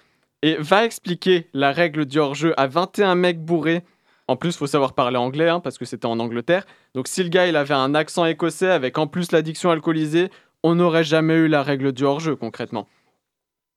[0.40, 3.82] Et va expliquer la règle du hors-jeu à 21 mecs bourrés
[4.26, 6.66] en plus, faut savoir parler anglais hein, parce que c'était en Angleterre.
[6.94, 10.30] Donc, si le gars il avait un accent écossais avec en plus l'addiction alcoolisée,
[10.62, 12.88] on n'aurait jamais eu la règle du hors-jeu concrètement.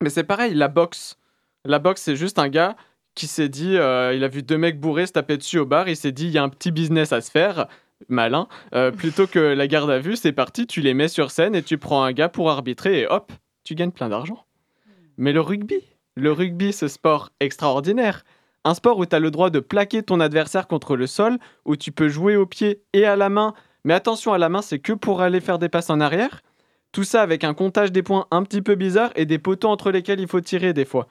[0.02, 1.18] Mais c'est pareil, la boxe.
[1.66, 2.78] La boxe, c'est juste un gars
[3.14, 5.90] qui s'est dit, euh, il a vu deux mecs bourrés se taper dessus au bar,
[5.90, 7.68] il s'est dit, il y a un petit business à se faire.
[8.10, 8.48] malin.
[8.76, 11.64] Euh, plutôt que la garde à vue, c'est parti, tu les mets sur scène et
[11.64, 13.32] tu prends un gars pour arbitrer et hop,
[13.64, 14.46] tu gagnes plein d'argent.
[15.18, 15.84] Mais le rugby,
[16.16, 18.24] le rugby, ce sport extraordinaire.
[18.68, 21.78] Un sport où tu as le droit de plaquer ton adversaire contre le sol, où
[21.78, 23.54] tu peux jouer au pied et à la main.
[23.86, 26.42] Mais attention, à la main, c'est que pour aller faire des passes en arrière.
[26.92, 29.90] Tout ça avec un comptage des points un petit peu bizarre et des poteaux entre
[29.90, 31.08] lesquels il faut tirer des fois.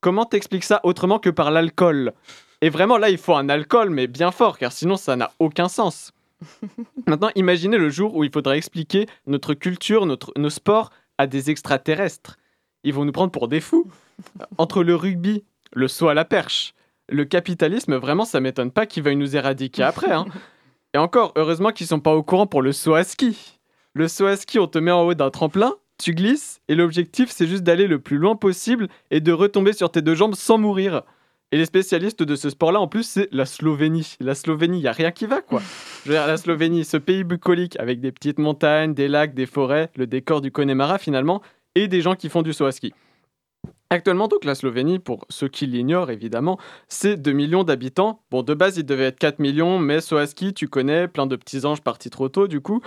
[0.00, 2.14] Comment t'expliques ça autrement que par l'alcool?
[2.62, 5.68] Et vraiment là, il faut un alcool, mais bien fort, car sinon ça n'a aucun
[5.68, 6.10] sens.
[7.06, 10.88] Maintenant, imaginez le jour où il faudra expliquer notre culture, notre, nos sports
[11.18, 12.38] à des extraterrestres.
[12.82, 13.90] Ils vont nous prendre pour des fous.
[14.56, 16.72] Entre le rugby, le saut à la perche,
[17.08, 20.12] le capitalisme, vraiment, ça m'étonne pas qu'ils veuillent nous éradiquer après.
[20.12, 20.26] Hein.
[20.94, 23.58] Et encore, heureusement qu'ils sont pas au courant pour le saut à ski.
[23.94, 27.30] Le saut à ski, on te met en haut d'un tremplin, tu glisses, et l'objectif,
[27.30, 30.58] c'est juste d'aller le plus loin possible et de retomber sur tes deux jambes sans
[30.58, 31.02] mourir.
[31.52, 34.16] Et les spécialistes de ce sport-là, en plus, c'est la Slovénie.
[34.18, 35.62] La Slovénie, il n'y a rien qui va, quoi.
[36.04, 39.46] Je veux dire, la Slovénie, ce pays bucolique avec des petites montagnes, des lacs, des
[39.46, 41.42] forêts, le décor du Connemara, finalement,
[41.76, 42.92] et des gens qui font du saut à ski.
[43.90, 48.22] Actuellement, donc, la Slovénie, pour ceux qui l'ignorent évidemment, c'est 2 millions d'habitants.
[48.30, 51.26] Bon, de base, il devait être 4 millions, mais saut à ski, tu connais, plein
[51.26, 52.80] de petits anges partis trop tôt, du coup.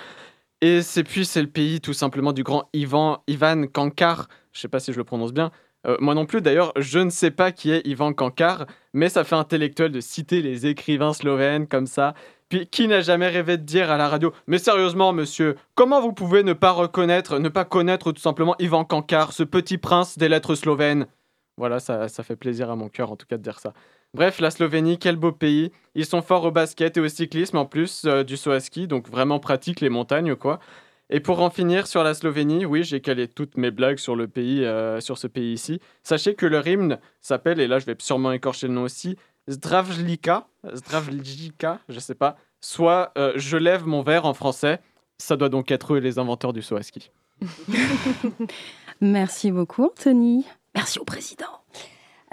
[0.61, 4.67] Et c'est puis c'est le pays tout simplement du grand Ivan, Ivan Kankar, je sais
[4.67, 5.51] pas si je le prononce bien,
[5.85, 9.23] euh, moi non plus, d'ailleurs, je ne sais pas qui est Ivan Kankar, mais ça
[9.23, 12.13] fait intellectuel de citer les écrivains slovènes comme ça.
[12.49, 16.13] Puis qui n'a jamais rêvé de dire à la radio Mais sérieusement, monsieur, comment vous
[16.13, 20.29] pouvez ne pas reconnaître, ne pas connaître tout simplement Ivan Kankar, ce petit prince des
[20.29, 21.07] lettres slovènes?
[21.57, 23.73] Voilà, ça, ça fait plaisir à mon cœur en tout cas de dire ça.
[24.13, 25.71] Bref, la Slovénie, quel beau pays.
[25.93, 28.87] Ils sont forts au basket et au cyclisme en plus euh, du saut à ski,
[28.87, 30.59] donc vraiment pratique les montagnes quoi.
[31.09, 34.27] Et pour en finir sur la Slovénie, oui, j'ai calé toutes mes blagues sur le
[34.27, 35.79] pays, euh, sur ce pays ici.
[36.03, 39.17] Sachez que leur hymne s'appelle, et là je vais sûrement écorcher le nom aussi,
[39.49, 44.79] Zdravlika, Zdravlika, je sais pas, soit euh, Je lève mon verre en français.
[45.17, 47.09] Ça doit donc être eux les inventeurs du saut à ski.
[49.01, 50.45] Merci beaucoup, Anthony.
[50.75, 51.45] Merci au président.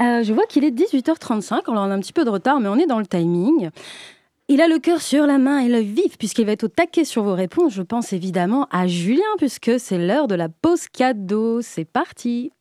[0.01, 2.69] Euh, je vois qu'il est 18h35, alors on a un petit peu de retard, mais
[2.69, 3.71] on est dans le timing.
[4.47, 7.07] Il a le cœur sur la main et l'œil vif puisqu'il va être au taquet
[7.07, 7.73] sur vos réponses.
[7.73, 11.63] Je pense évidemment à Julien puisque c'est l'heure de la pause cadeau.
[11.63, 12.53] C'est parti.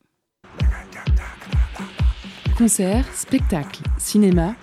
[2.58, 4.56] Concert, spectacle, cinéma.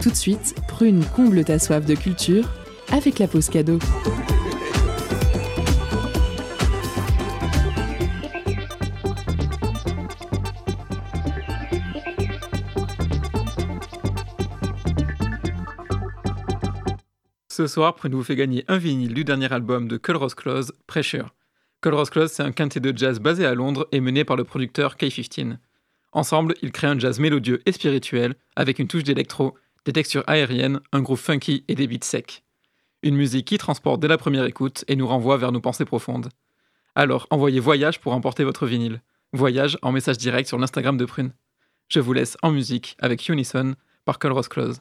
[0.00, 2.48] Tout de suite, prune comble ta soif de culture
[2.92, 3.80] avec la pause cadeau.
[17.56, 21.32] Ce soir, Prune vous fait gagner un vinyle du dernier album de Culross Close, Pressure.
[21.82, 24.96] Culross Close, c'est un quintet de jazz basé à Londres et mené par le producteur
[24.96, 25.58] K15.
[26.10, 30.80] Ensemble, ils créent un jazz mélodieux et spirituel, avec une touche d'électro, des textures aériennes,
[30.90, 32.42] un groove funky et des beats secs.
[33.04, 36.30] Une musique qui transporte dès la première écoute et nous renvoie vers nos pensées profondes.
[36.96, 39.00] Alors, envoyez Voyage pour emporter votre vinyle.
[39.32, 41.32] Voyage en message direct sur l'Instagram de Prune.
[41.86, 44.80] Je vous laisse en musique avec Unison par Culross Close.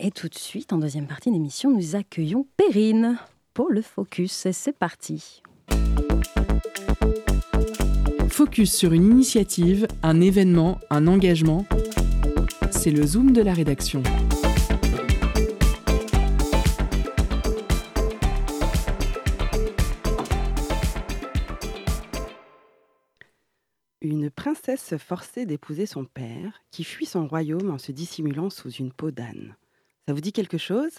[0.00, 3.18] Et tout de suite, en deuxième partie d'émission, nous accueillons Perrine
[3.54, 4.48] pour le focus.
[4.50, 5.42] C'est parti.
[8.28, 11.64] Focus sur une initiative, un événement, un engagement.
[12.72, 14.02] C'est le zoom de la rédaction.
[24.04, 28.92] Une princesse forcée d'épouser son père, qui fuit son royaume en se dissimulant sous une
[28.92, 29.54] peau d'âne.
[30.08, 30.90] Ça vous dit quelque chose?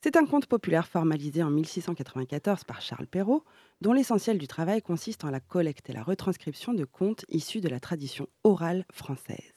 [0.00, 3.44] C'est un conte populaire formalisé en 1694 par Charles Perrault,
[3.80, 7.68] dont l'essentiel du travail consiste en la collecte et la retranscription de contes issus de
[7.68, 9.54] la tradition orale française.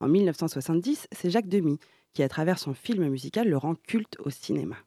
[0.00, 1.78] En 1970, c'est Jacques Demy
[2.14, 4.78] qui, à travers son film musical, le rend culte au cinéma.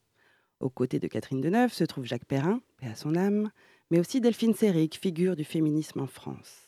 [0.59, 3.51] Aux côtés de Catherine Deneuve se trouve Jacques Perrin, paix à son âme,
[3.89, 6.67] mais aussi Delphine Seyrig, figure du féminisme en France.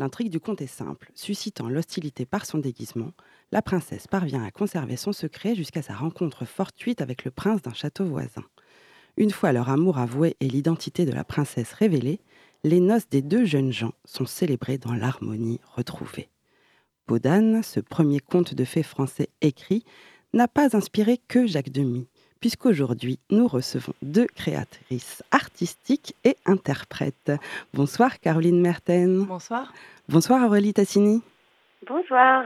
[0.00, 1.10] L'intrigue du conte est simple.
[1.14, 3.12] Suscitant l'hostilité par son déguisement,
[3.52, 7.74] la princesse parvient à conserver son secret jusqu'à sa rencontre fortuite avec le prince d'un
[7.74, 8.44] château voisin.
[9.18, 12.22] Une fois leur amour avoué et l'identité de la princesse révélée,
[12.64, 16.30] les noces des deux jeunes gens sont célébrées dans l'harmonie retrouvée.
[17.04, 19.84] Podane, ce premier conte de fées français écrit,
[20.32, 22.08] n'a pas inspiré que Jacques Demy
[22.40, 27.32] puisqu'aujourd'hui, nous recevons deux créatrices artistiques et interprètes.
[27.74, 29.24] Bonsoir Caroline Merten.
[29.24, 29.72] Bonsoir.
[30.08, 31.22] Bonsoir Aurélie Tassini.
[31.86, 32.44] Bonsoir.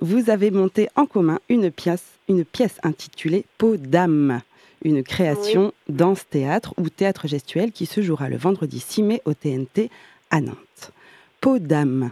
[0.00, 4.40] Vous avez monté en commun une pièce, une pièce intitulée Peau d'âme,
[4.84, 9.90] une création danse-théâtre ou théâtre gestuel qui se jouera le vendredi 6 mai au TNT
[10.30, 10.92] à Nantes.
[11.40, 12.10] Peau d'âme,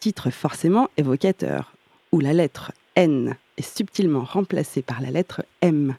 [0.00, 1.72] titre forcément évocateur,
[2.12, 5.94] où la lettre N est subtilement remplacée par la lettre M.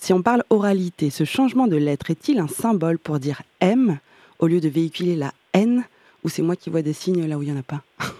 [0.00, 3.98] Si on parle oralité, ce changement de lettre est-il un symbole pour dire M
[4.38, 5.84] au lieu de véhiculer la N
[6.24, 7.82] ou c'est moi qui vois des signes là où il n'y en a pas?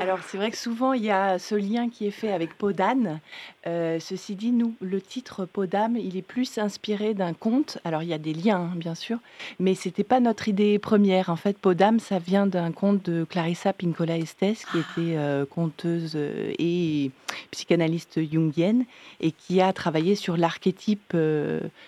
[0.00, 3.20] alors c'est vrai que souvent il y a ce lien qui est fait avec Podane.
[3.66, 7.78] Euh, ceci dit, nous, le titre Podam, il est plus inspiré d'un conte.
[7.84, 9.18] Alors il y a des liens, hein, bien sûr,
[9.58, 11.28] mais c'était pas notre idée première.
[11.28, 16.14] En fait, Podam, ça vient d'un conte de Clarissa Pinkola Estes, qui était euh, conteuse
[16.16, 17.10] euh, et
[17.50, 18.86] psychanalyste jungienne,
[19.20, 21.16] et qui a travaillé sur l'archétype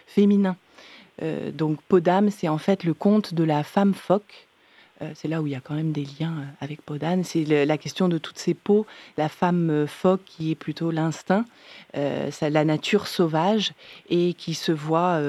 [0.06, 0.56] féminin.
[1.52, 4.51] donc Podam, c'est en fait le conte de la femme phoque euh,
[5.14, 7.24] c'est là où il y a quand même des liens euh, avec Podane.
[7.24, 8.86] C'est la question de toutes ces peaux,
[9.16, 11.44] la femme euh, phoque qui est plutôt l'instinct,
[11.94, 13.74] la nature sauvage
[14.08, 15.20] et qui se voit,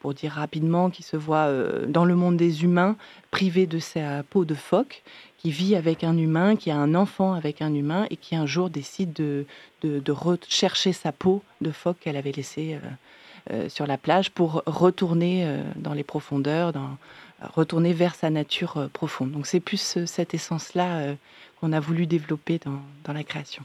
[0.00, 1.50] pour dire rapidement, qui se voit
[1.88, 2.96] dans le monde des humains
[3.30, 5.02] privée de sa peau de phoque,
[5.38, 8.44] qui vit avec un humain, qui a un enfant avec un humain et qui un
[8.44, 9.46] jour décide de,
[9.82, 12.78] de, rechercher sa peau de phoque qu'elle avait laissée
[13.68, 16.98] sur la plage pour retourner dans les profondeurs, dans,
[17.54, 19.32] retourner vers sa nature euh, profonde.
[19.32, 21.14] Donc c'est plus euh, cette essence-là euh,
[21.60, 23.62] qu'on a voulu développer dans, dans la création.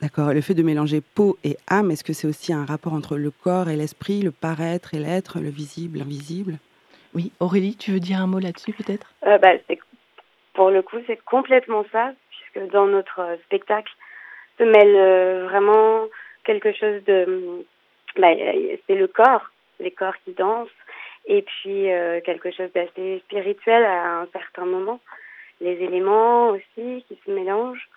[0.00, 0.32] D'accord.
[0.32, 3.30] Le fait de mélanger peau et âme, est-ce que c'est aussi un rapport entre le
[3.30, 6.58] corps et l'esprit, le paraître et l'être, le visible, l'invisible
[7.14, 7.32] Oui.
[7.40, 9.12] Aurélie, tu veux dire un mot là-dessus peut-être?
[9.22, 9.54] Bah,
[10.54, 13.92] Pour le coup, c'est complètement ça, puisque dans notre spectacle
[14.58, 16.06] se mêle vraiment
[16.44, 17.64] quelque chose de...
[18.16, 18.28] Bah,
[18.86, 19.50] c'est le corps,
[19.80, 20.68] les corps qui dansent,
[21.26, 25.00] et puis euh, quelque chose d'assez spirituel à un certain moment.
[25.60, 27.88] Les éléments aussi qui se mélangent.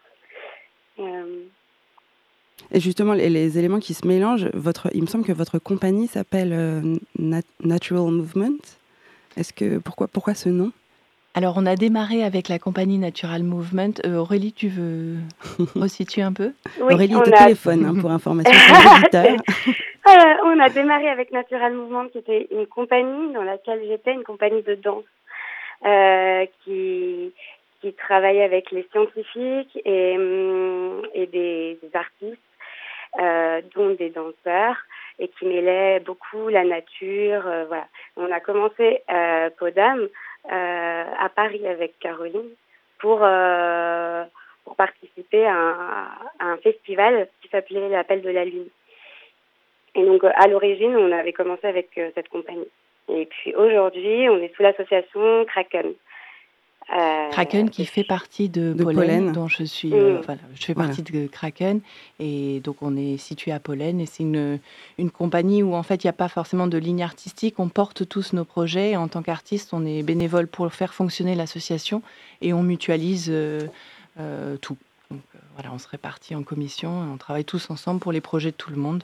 [1.00, 1.44] Euh,
[2.72, 6.08] et justement, les, les, éléments qui se mélangent, votre, il me semble que votre compagnie
[6.08, 6.96] s'appelle euh,
[7.60, 8.60] Natural Movement.
[9.38, 10.72] Est-ce que pourquoi pourquoi ce nom?
[11.34, 13.94] Alors, on a démarré avec la compagnie Natural Movement.
[14.06, 15.16] Aurélie, tu veux
[15.76, 16.52] resituer un peu?
[16.82, 18.52] Aurélie est au téléphone hein, pour information
[20.08, 24.24] Euh, on a démarré avec Natural Movement, qui était une compagnie dans laquelle j'étais, une
[24.24, 25.04] compagnie de danse,
[25.86, 27.32] euh, qui,
[27.82, 32.42] qui travaille avec les scientifiques et, hum, et des, artistes,
[33.20, 34.78] euh, dont des danseurs,
[35.20, 37.46] et qui mêlait beaucoup la nature.
[37.46, 37.86] Euh, voilà.
[38.18, 40.08] On a commencé euh, Podam
[40.52, 42.50] euh, à Paris avec Caroline
[43.00, 43.20] pour
[44.64, 46.08] pour participer à un,
[46.40, 48.70] à un festival qui s'appelait l'Appel de la Lune.
[49.96, 52.68] Et donc, à l'origine, on avait commencé avec euh, cette compagnie.
[53.10, 55.94] Et puis aujourd'hui, on est sous l'association Kraken.
[56.98, 60.22] Euh, Kraken qui fait partie de, Pollen, dont je suis, euh, mm.
[60.22, 61.80] voilà, je fais partie de Kraken
[62.20, 64.60] et donc on est situé à Pollen et c'est une,
[64.98, 68.10] une compagnie où en fait il n'y a pas forcément de ligne artistique, on porte
[68.10, 72.02] tous nos projets et en tant qu'artiste on est bénévole pour faire fonctionner l'association
[72.42, 73.32] et on mutualise
[74.62, 74.78] tout.
[75.12, 75.22] Donc
[75.54, 78.72] voilà, on se répartit en commission, on travaille tous ensemble pour les projets de tout
[78.72, 79.04] le monde.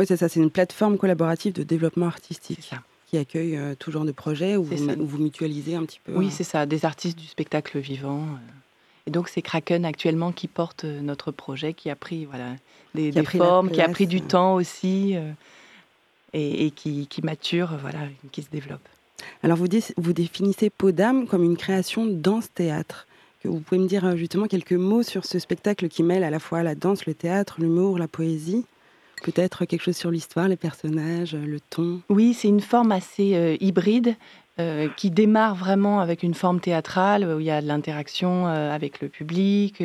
[0.00, 2.72] Oui, c'est ça, c'est une plateforme collaborative de développement artistique
[3.06, 6.14] qui accueille euh, tout genre de projets où vous, vous, mutualisez un petit peu.
[6.16, 6.30] Oui, euh.
[6.32, 8.22] c'est ça, des artistes du spectacle vivant.
[8.22, 12.54] Euh, Et donc c'est Kraken actuellement qui porte notre projet, qui a pris voilà,
[12.94, 15.16] des, formes, qui a pris du temps aussi
[16.32, 17.98] et, qui, qui, mature, voilà,
[18.32, 18.88] qui se développe.
[19.42, 19.66] Alors vous,
[19.98, 23.06] vous définissez Podam comme une création danse-théâtre.
[23.44, 26.62] Vous pouvez me dire justement quelques mots sur ce spectacle qui mêle à la fois
[26.62, 28.64] la danse, le théâtre, l'humour, la poésie
[29.22, 32.00] Peut-être quelque chose sur l'histoire, les personnages, le ton?
[32.08, 34.16] Oui, c'est une forme assez euh, hybride
[34.58, 38.74] euh, qui démarre vraiment avec une forme théâtrale où il y a de l'interaction euh,
[38.74, 39.82] avec le public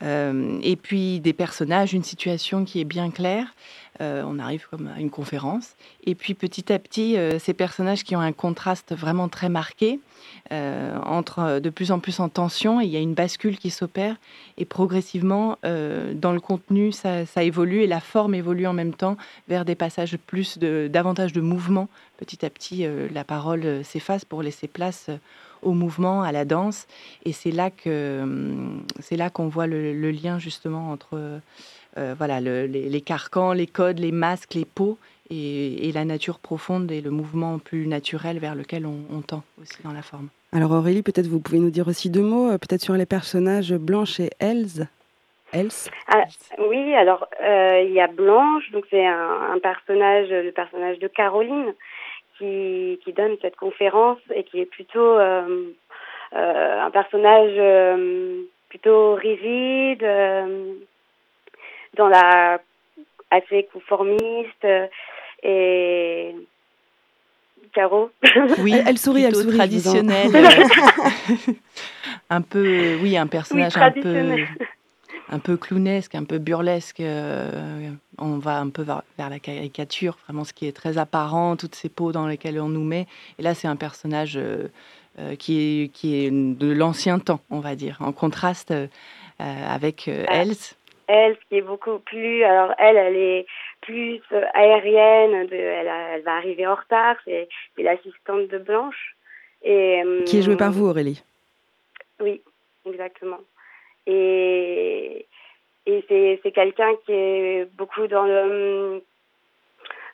[0.00, 3.52] et puis des personnages, une situation qui est bien claire.
[4.00, 5.74] Euh, on arrive comme à une conférence.
[6.04, 9.98] Et puis petit à petit, euh, ces personnages qui ont un contraste vraiment très marqué
[10.52, 13.70] euh, entrent de plus en plus en tension et il y a une bascule qui
[13.70, 14.16] s'opère.
[14.56, 19.16] Et progressivement, dans le contenu, ça, évolue et la forme évolue en même temps
[19.48, 21.88] vers des passages plus de, davantage de mouvement.
[22.16, 25.10] Petit à petit, la parole s'efface pour laisser place
[25.62, 26.86] au mouvement, à la danse.
[27.24, 31.40] Et c'est là que hum, c'est là qu'on voit le, lien justement entre
[31.98, 34.98] euh, voilà, les, carcans, les codes, les masques, les peaux
[35.30, 39.92] et, la nature profonde et le mouvement plus naturel vers lequel on, tend aussi dans
[39.92, 40.28] la forme.
[40.52, 43.72] Alors Aurélie, peut-être vous pouvez nous dire aussi deux mots, euh, peut-être sur les personnages
[43.74, 44.82] Blanche et Else.
[45.52, 46.24] Else ah,
[46.58, 51.74] Oui, alors euh, il y a Blanche, donc c'est un, personnage, le personnage de Caroline,
[52.38, 57.58] qui, donne cette conférence et qui est plutôt un personnage
[58.68, 60.04] plutôt rigide,
[61.98, 62.60] dans la
[63.30, 64.66] assez conformiste
[65.42, 66.34] et
[67.72, 68.10] Caro.
[68.58, 69.56] Oui, elle sourit, elle sourit.
[69.56, 70.30] Traditionnelle.
[72.30, 74.36] un peu, oui, un personnage un peu,
[75.28, 77.00] un peu clownesque, un peu burlesque.
[77.00, 81.74] Euh, on va un peu vers, la caricature, vraiment ce qui est très apparent, toutes
[81.74, 83.06] ces peaux dans lesquelles on nous met.
[83.38, 84.68] Et là, c'est un personnage euh,
[85.18, 88.72] euh, qui, est, qui est de l'ancien temps, on va dire, en contraste
[89.38, 90.77] avec Else
[91.08, 93.46] elle, qui est beaucoup plus, alors elle, elle est
[93.80, 99.16] plus euh, aérienne, de, elle, elle va arriver en retard, c'est l'assistante de Blanche.
[99.64, 101.22] Et, qui est jouée par vous, Aurélie?
[102.20, 102.40] Oui,
[102.86, 103.40] exactement.
[104.06, 105.26] Et,
[105.86, 109.02] et c'est quelqu'un qui est beaucoup dans le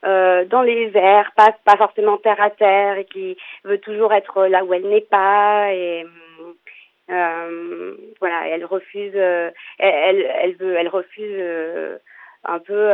[0.04, 4.46] euh, dans les airs, pas, pas forcément terre à terre, et qui veut toujours être
[4.46, 5.72] là où elle n'est pas.
[5.72, 6.52] Et, euh,
[7.08, 11.98] voilà, elle refuse, euh, elle, elle veut, elle refuse euh,
[12.44, 12.90] un peu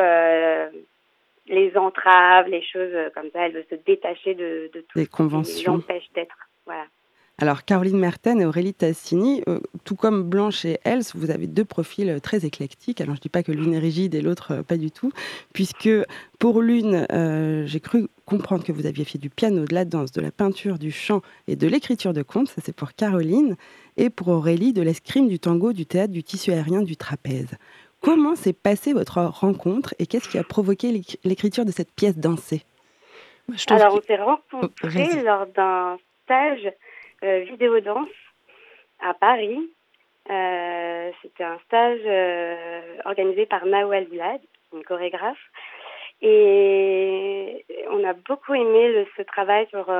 [1.47, 3.47] les entraves, les choses comme ça.
[3.47, 5.79] Elle veut se détacher de, de tout les conventions.
[5.79, 6.37] qui l'empêche d'être.
[6.67, 6.85] Voilà.
[7.39, 9.43] Alors, Caroline Merten et Aurélie Tassini,
[9.85, 13.01] tout comme Blanche et Else, vous avez deux profils très éclectiques.
[13.01, 15.11] Alors, je ne dis pas que l'une est rigide et l'autre pas du tout,
[15.55, 15.89] puisque
[16.39, 17.07] pour l'une,
[17.67, 20.79] j'ai cru comprendre que vous aviez fait du piano, de la danse, de la peinture,
[20.79, 22.47] du chant et de l'écriture de contes.
[22.47, 23.57] Ça, c'est pour Caroline
[23.97, 27.59] et pour Aurélie de l'escrime, du tango, du théâtre, du tissu aérien, du trapèze.
[28.01, 32.63] Comment s'est passée votre rencontre et qu'est-ce qui a provoqué l'écriture de cette pièce dansée?
[33.69, 36.73] Alors, on s'est rencontrés oh, lors d'un stage
[37.25, 38.09] euh, vidéo danse
[39.01, 39.59] à Paris.
[40.31, 44.41] Euh, c'était un stage euh, organisé par Nawal Vlad,
[44.73, 45.51] une chorégraphe.
[46.23, 49.91] Et on a beaucoup aimé ce travail sur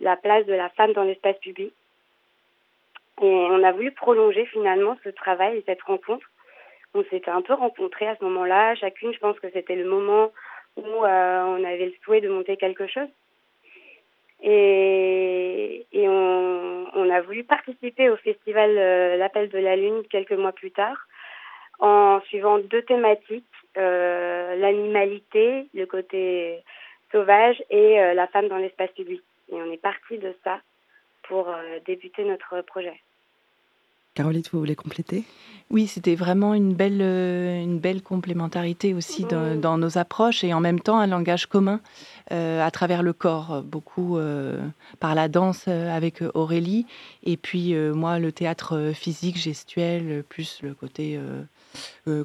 [0.00, 1.72] la place de la femme dans l'espace public.
[3.20, 6.26] Et on a voulu prolonger finalement ce travail et cette rencontre.
[6.94, 8.74] On s'était un peu rencontrés à ce moment-là.
[8.74, 10.32] Chacune, je pense que c'était le moment
[10.76, 13.08] où euh, on avait le souhait de monter quelque chose.
[14.42, 20.32] Et, et on, on, a voulu participer au festival euh, L'Appel de la Lune quelques
[20.32, 20.96] mois plus tard
[21.78, 26.62] en suivant deux thématiques, euh, l'animalité, le côté
[27.12, 29.22] sauvage et euh, la femme dans l'espace public.
[29.50, 30.60] Et on est parti de ça
[31.28, 33.00] pour euh, débuter notre projet.
[34.14, 35.24] Caroline, vous voulez compléter?
[35.70, 40.60] Oui, c'était vraiment une belle, euh, une belle complémentarité aussi dans, nos approches et en
[40.60, 41.80] même temps un langage commun
[42.30, 44.18] euh, à travers le corps, beaucoup
[45.00, 46.86] par la danse avec Aurélie
[47.24, 51.18] et puis moi le théâtre physique, gestuel, plus le côté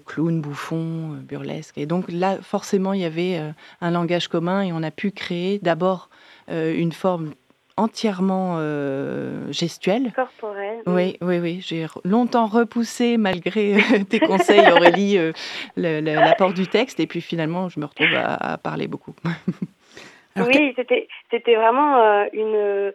[0.06, 1.78] clown, bouffon, burlesque.
[1.78, 3.40] Et donc là, forcément, il y avait
[3.82, 6.10] un langage commun et on a pu créer d'abord
[6.50, 7.34] une forme
[7.78, 10.12] entièrement euh, gestuelle.
[10.14, 10.82] Corporelle.
[10.88, 11.62] Oui, oui, oui.
[11.62, 15.32] J'ai longtemps repoussé, malgré euh, tes conseils, Aurélie, euh,
[15.78, 17.00] l'apport du texte.
[17.00, 19.16] Et puis finalement, je me retrouve à, parler beaucoup.
[20.36, 22.92] oui, c'était, c'était vraiment une.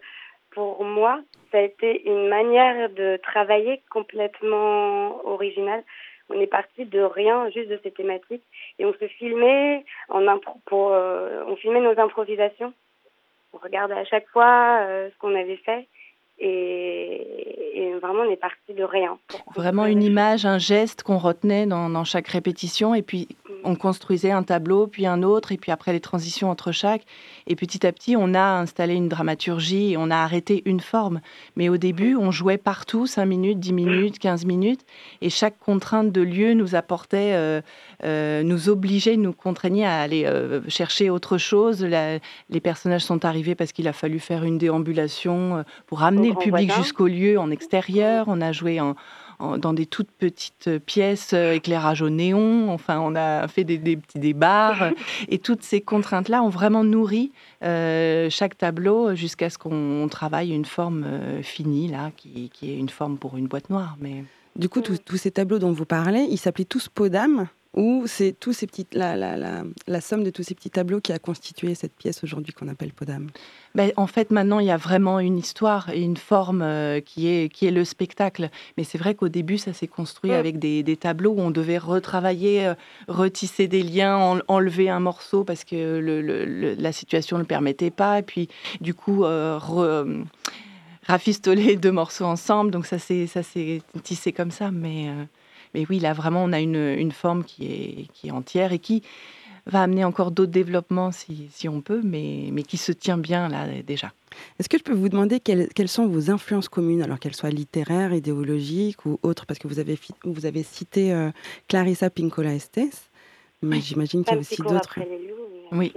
[0.50, 1.18] Pour moi,
[1.50, 5.82] ça a été une manière de travailler complètement originale.
[6.35, 8.45] On est parti de rien, juste de ces thématiques,
[8.78, 12.72] et on se filmait en impro pour, on filmait nos improvisations.
[13.53, 15.87] On regardait à chaque fois euh, ce qu'on avait fait
[16.39, 19.18] et, vraiment, on est parti de rien.
[19.55, 22.95] Vraiment une image, un geste qu'on retenait dans, chaque répétition.
[22.95, 23.53] Et puis, mm.
[23.64, 27.03] on construisait un tableau, puis un autre, et puis après les transitions entre chaque.
[27.47, 29.53] Et petit à petit, on a installé une dramaturgie
[29.97, 31.20] on a arrêté une forme.
[31.57, 34.80] Mais au début, on jouait partout, 5 minutes, 10 minutes, 15 minutes.
[35.20, 37.61] Et chaque contrainte de lieu nous apportait, euh,
[38.05, 41.85] euh, nous obligeait, nous contraignait à aller euh, chercher autre chose.
[41.85, 46.73] les personnages sont arrivés parce qu'il a fallu faire une déambulation pour amener le public
[46.75, 48.27] jusqu'au lieu en extérieur.
[48.29, 48.81] On a joué
[49.59, 52.70] dans des toutes petites pièces, euh, éclairage au néon.
[52.70, 54.93] Enfin, on a fait des, petits débats.
[55.29, 57.33] et toutes ces contraintes-là ont vraiment nourri
[57.64, 62.89] euh, chaque tableau jusqu'à ce qu'on travaille une forme euh, finie, là, qui, est une
[62.89, 63.97] forme pour une boîte noire.
[64.01, 64.25] Mais...
[64.55, 67.09] Du coup, tous ces tableaux dont vous parlez, ils s'appelaient tous Peau
[67.75, 71.12] ou c'est tous ces la, la, la, la, somme de tous ces petits tableaux qui
[71.12, 73.29] a constitué cette pièce aujourd'hui qu'on appelle Podam
[73.75, 77.29] ben, En fait, maintenant, il y a vraiment une histoire et une forme euh, qui,
[77.29, 78.51] est, qui est le spectacle.
[78.77, 81.79] Mais c'est vrai qu'au début, ça s'est construit avec des, des, tableaux où on devait
[81.79, 82.75] retravailler, euh,
[83.09, 88.18] retisser des liens, enlever un morceau parce que le, la situation ne le permettait pas.
[88.18, 88.49] Et puis,
[88.83, 89.59] du coup, euh,
[91.07, 92.70] rafistoler deux morceaux ensemble.
[92.70, 94.70] Donc, ça s'est tissé comme ça.
[94.70, 95.09] Mais.
[95.75, 98.79] Mais oui, là, vraiment, on a une, une forme qui est, qui est entière et
[98.79, 99.03] qui
[99.66, 103.49] va amener encore d'autres développements si, si, on peut, mais, mais qui se tient bien
[103.49, 104.12] là déjà.
[104.59, 107.51] Est-ce que je peux vous demander quelles, quelles, sont vos influences communes, alors qu'elles soient
[107.51, 109.47] littéraires, idéologiques ou autres?
[109.47, 111.31] Parce que vous avez, vous avez cité euh,
[111.68, 113.11] Clarissa Pinkola Estes,
[113.62, 114.99] mais j'imagine qu'il y a aussi d'autres.
[115.70, 115.93] Oui.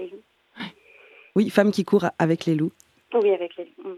[1.36, 2.72] Oui, femme qui court avec les loups.
[3.14, 3.98] Oui, avec les loups.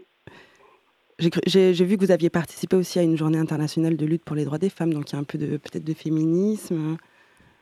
[1.18, 4.44] J'ai vu que vous aviez participé aussi à une journée internationale de lutte pour les
[4.44, 6.96] droits des femmes, donc il y a un peu peut-être de féminisme.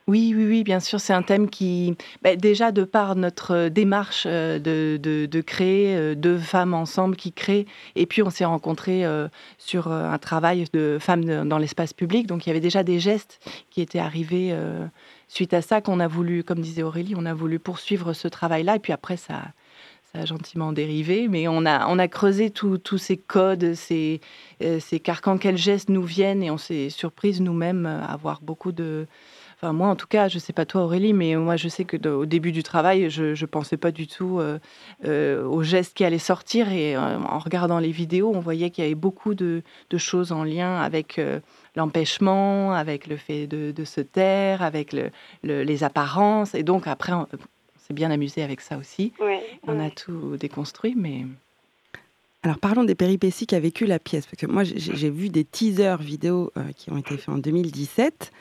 [0.09, 4.23] Oui, oui, oui, bien sûr, c'est un thème qui, bah, déjà de par notre démarche
[4.25, 7.65] euh, de, de, créer euh, deux femmes ensemble qui créent,
[7.97, 9.27] et puis on s'est rencontrés euh,
[9.57, 13.41] sur un travail de femmes dans l'espace public, donc il y avait déjà des gestes
[13.69, 14.55] qui étaient arrivés
[15.27, 18.77] suite à ça qu'on a voulu, comme disait Aurélie, on a voulu poursuivre ce travail-là,
[18.77, 19.41] et puis après ça,
[20.13, 24.21] ça a gentiment dérivé, mais on a, on a creusé tous ces codes, ces,
[24.63, 28.71] euh, ces carcans, quels gestes nous viennent, et on s'est surprise nous-mêmes à avoir beaucoup
[28.71, 29.05] de...
[29.55, 31.97] Enfin, moi, en tout cas, je sais pas toi, Aurélie, mais moi, je sais que
[32.07, 34.59] au début du travail, je ne pensais pas du tout euh,
[35.03, 36.71] euh, aux gestes qui allaient sortir.
[36.71, 40.43] Et en regardant les vidéos, on voyait qu'il y avait beaucoup de, de, choses en
[40.43, 41.19] lien avec
[41.75, 45.09] l'empêchement, avec le fait de, de, se taire, avec le,
[45.41, 46.53] les apparences.
[46.53, 47.13] Et donc, après,
[47.87, 49.13] s'est bien amusé avec ça aussi.
[49.63, 51.25] on a tout déconstruit, mais.
[52.43, 55.97] Alors parlons des péripéties qu'a vécu la pièce, parce que moi j'ai vu des teasers
[55.97, 58.31] vidéo euh, qui ont été faits en 2017,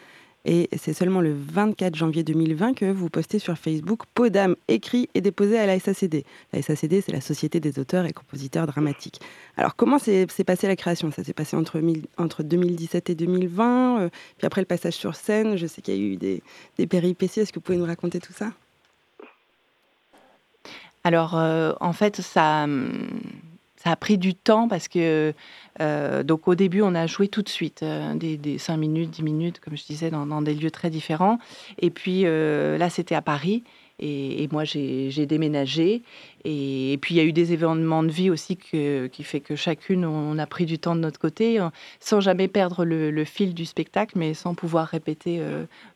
[0.44, 5.20] et c'est seulement le 24 janvier 2020 que vous postez sur Facebook Podam écrit et
[5.20, 6.24] déposé à la SACD.
[6.52, 9.20] La SACD, c'est la Société des auteurs et compositeurs dramatiques.
[9.56, 11.10] Alors comment s'est passée la création?
[11.10, 11.82] Ça s'est passé entre,
[12.16, 15.98] entre 2017 et 2020, euh, puis après le passage sur scène, je sais qu'il y
[15.98, 16.42] a eu des,
[16.78, 18.52] des péripéties, est-ce que vous pouvez nous raconter tout ça?
[21.06, 22.66] Alors, euh, en fait, ça,
[23.76, 25.32] ça a pris du temps parce que,
[25.80, 29.22] euh, donc au début, on a joué tout de suite, euh, des, 5 minutes, 10
[29.22, 31.38] minutes, comme je disais, dans, des lieux très différents.
[31.78, 33.62] Et puis là, c'était à Paris.
[34.00, 36.02] Et, moi, j'ai déménagé.
[36.44, 40.04] Et, puis, il y a eu des événements de vie aussi qui fait que chacune,
[40.04, 41.60] on a pris du temps de notre côté,
[42.00, 45.40] sans jamais perdre le, fil du spectacle, mais sans pouvoir répéter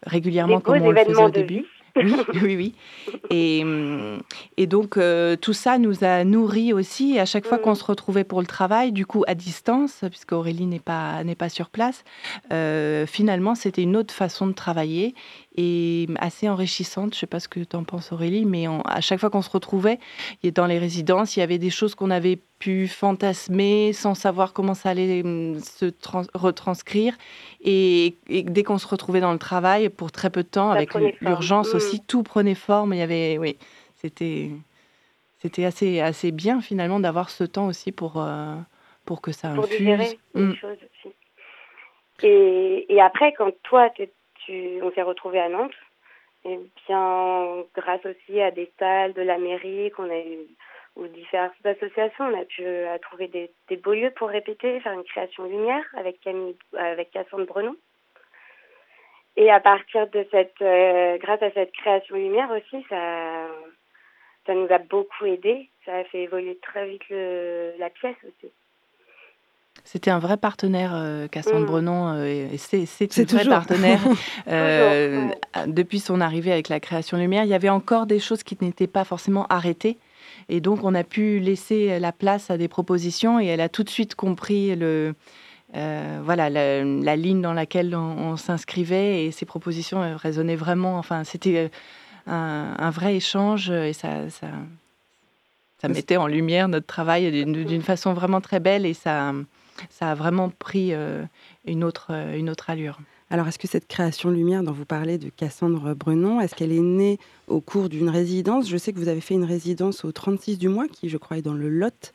[0.07, 1.67] régulièrement comme on le faisait au début.
[2.35, 2.75] Oui, oui, oui.
[3.31, 3.65] Et,
[4.57, 7.15] et donc, euh, tout ça nous a nourris aussi.
[7.15, 10.33] Et à chaque fois qu'on se retrouvait pour le travail, du coup, à distance, puisque
[10.33, 12.05] Aurélie n'est pas, n'est pas sur place,
[12.53, 15.15] euh, finalement, c'était une autre façon de travailler
[15.61, 17.13] et assez enrichissante.
[17.13, 19.43] Je ne sais pas ce que tu en penses, Aurélie, mais à chaque fois qu'on
[19.43, 19.99] se retrouvait
[20.55, 24.73] dans les résidences, il y avait des choses qu'on avait pu fantasmer sans savoir comment
[24.75, 25.93] ça allait hum, se
[26.35, 27.15] retranscrire.
[27.63, 31.75] Et, dès qu'on se retrouvait dans le travail, pour très peu de temps, avec l'urgence
[31.75, 32.05] aussi, mmh.
[32.09, 32.95] tout prenait forme.
[32.95, 33.59] Il y avait, oui,
[33.97, 34.51] c'était,
[35.41, 38.55] c'était assez, assez bien finalement d'avoir ce temps aussi pour, euh,
[39.05, 39.81] pour que ça pour infuse.
[39.81, 40.55] les mmh.
[40.55, 41.15] choses aussi.
[42.23, 44.09] Et, et après, quand toi, tu
[44.49, 45.75] on s'est retrouvés à Nantes.
[46.45, 50.47] Et bien, grâce aussi à des salles de la mairie qu'on a eu,
[50.97, 55.05] ou différentes associations, on a pu euh, trouver des, beaux lieux pour répéter, faire une
[55.05, 57.77] création lumière avec Camille, avec Cassandre Brenon.
[59.37, 63.47] Et à partir de cette, euh, grâce à cette création lumière aussi, ça,
[64.47, 65.69] ça nous a beaucoup aidé.
[65.85, 68.53] Ça a fait évoluer très vite la pièce aussi.
[69.85, 71.67] C'était un vrai partenaire, euh, Cassandre mm.
[71.67, 74.01] Brenon, euh, et c'est un vrai partenaire.
[74.49, 75.29] Euh,
[75.67, 78.87] depuis son arrivée avec la création Lumière, il y avait encore des choses qui n'étaient
[78.87, 79.99] pas forcément arrêtées.
[80.49, 83.85] Et donc, on a pu laisser la place à des propositions et elle a tout
[83.85, 85.15] de suite compris le,
[85.77, 90.99] euh, voilà, la, ligne dans laquelle on, s'inscrivait et ces propositions résonnaient vraiment.
[90.99, 91.71] Enfin, c'était
[92.27, 94.49] un, vrai échange et ça, ça,
[95.81, 99.33] ça, mettait en lumière notre travail d'une façon vraiment très belle et ça,
[99.89, 100.93] ça a vraiment pris
[101.65, 102.99] une, autre, une autre allure.
[103.33, 106.81] Alors, est-ce que cette création lumière dont vous parlez de Cassandre Brenon, est-ce qu'elle est
[106.81, 108.69] née au cours d'une résidence?
[108.69, 111.39] Je sais que vous avez fait une résidence au 36 du mois, qui, je crois,
[111.39, 112.13] est dans le Lot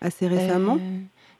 [0.00, 0.78] assez récemment.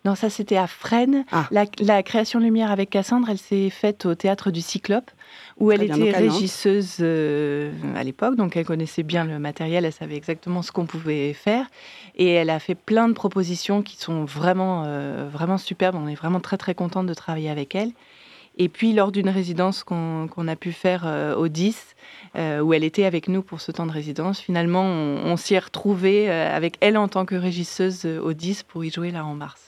[0.06, 1.24] Non, ça c'était à Fresnes.
[1.32, 1.48] Ah.
[1.50, 5.10] La, création lumière avec Cassandre, elle s'est faite au théâtre du Cyclope,
[5.58, 10.14] où elle était régisseuse euh, à l'époque, donc elle connaissait bien le matériel, elle savait
[10.14, 11.66] exactement ce qu'on pouvait faire,
[12.14, 15.96] et elle a fait plein de propositions qui sont vraiment, euh, vraiment superbes.
[15.96, 17.90] On est vraiment très très contente de travailler avec elle.
[18.58, 21.96] Et puis lors d'une résidence qu'on a pu faire euh, au 10,
[22.62, 26.30] où elle était avec nous pour ce temps de résidence, finalement on, s'y est retrouvé
[26.30, 29.65] avec elle en tant que régisseuse au 10 pour y jouer là en mars.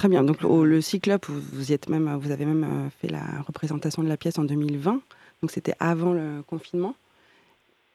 [0.00, 0.22] Très bien.
[0.22, 4.08] Donc le Cyclope, vous, vous, êtes même, vous avez même euh, fait la représentation de
[4.08, 4.98] la pièce en 2020.
[5.42, 6.94] Donc c'était avant le confinement.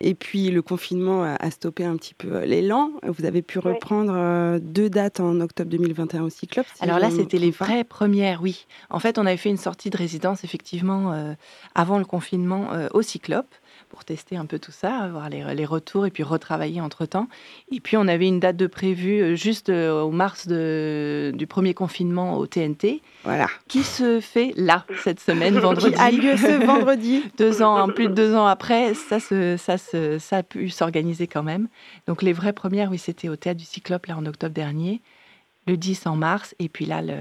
[0.01, 2.91] Et puis le confinement a, stoppé un petit peu euh, l'élan.
[3.07, 6.67] Vous avez pu reprendre euh, deux dates en octobre 2021 au Cyclope.
[6.79, 8.67] Alors là, c'était les vraies premières, oui.
[8.91, 11.33] En fait, on avait fait une sortie de résidence effectivement
[11.73, 13.47] avant le confinement au Cyclope
[13.95, 17.29] pour tester un peu tout ça, voir les, retours et puis retravailler entre-temps.
[17.71, 21.73] Et puis on avait une date de prévue euh, juste euh, au mars du premier
[21.73, 23.01] confinement au TNT.
[23.23, 23.47] Voilà.
[23.69, 25.95] Qui se fait là, cette semaine, vendredi.
[25.95, 27.23] Qui a lieu ce vendredi.
[27.37, 31.69] deux ans, plus de deux ans après, ça, ça, ça a pu s'organiser quand même.
[32.05, 35.01] Donc les vraies premières, oui, c'était au Théâtre du Cyclope, là, en octobre dernier.
[35.67, 37.15] Le 10 en mars, et puis là, le,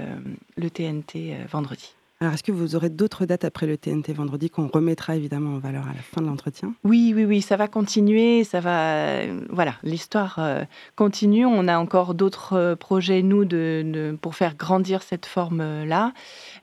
[0.57, 1.95] le TNT euh, vendredi.
[2.21, 5.59] Alors, est-ce que vous aurez d'autres dates après le TNT vendredi qu'on remettra évidemment en
[5.59, 6.73] valeur à la fin de l'entretien?
[6.85, 10.63] Oui, oui, oui, ça va continuer, ça va, voilà, l'histoire euh,
[10.95, 11.45] continue.
[11.45, 16.13] On a encore d'autres euh, projets nous de, pour faire grandir cette forme-là.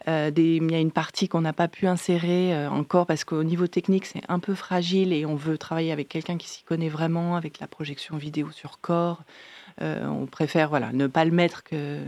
[0.08, 3.66] Euh, il y a une partie qu'on n'a pas pu insérer encore parce qu'au niveau
[3.66, 7.36] technique c'est un peu fragile et on veut travailler avec quelqu'un qui s'y connaît vraiment,
[7.36, 9.22] avec la projection vidéo sur corps.
[9.80, 11.98] on préfère voilà ne pas le mettre que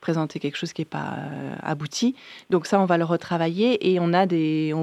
[0.00, 2.14] présenter quelque chose qui n'est pas euh, abouti.
[2.50, 4.74] Donc ça, on va le retravailler et on a des,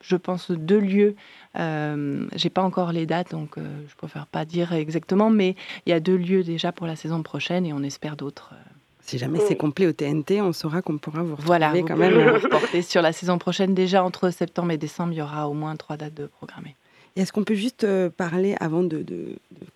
[0.00, 1.16] je pense, deux lieux.
[1.58, 5.56] Euh, j'ai pas encore les dates, donc euh, je préfère pas dire exactement, mais
[5.86, 8.50] il y a deux lieux déjà pour la saison prochaine et on espère d'autres.
[8.52, 8.70] Euh.
[9.00, 12.38] Si jamais c'est complet au TNT, on saura qu'on pourra vous retrouver voilà, quand même.
[12.50, 13.74] Porter sur la saison prochaine.
[13.74, 16.76] Déjà entre septembre et décembre, il y aura au moins trois dates de programmées.
[17.18, 19.04] Est-ce qu'on peut juste euh, parler, avant de,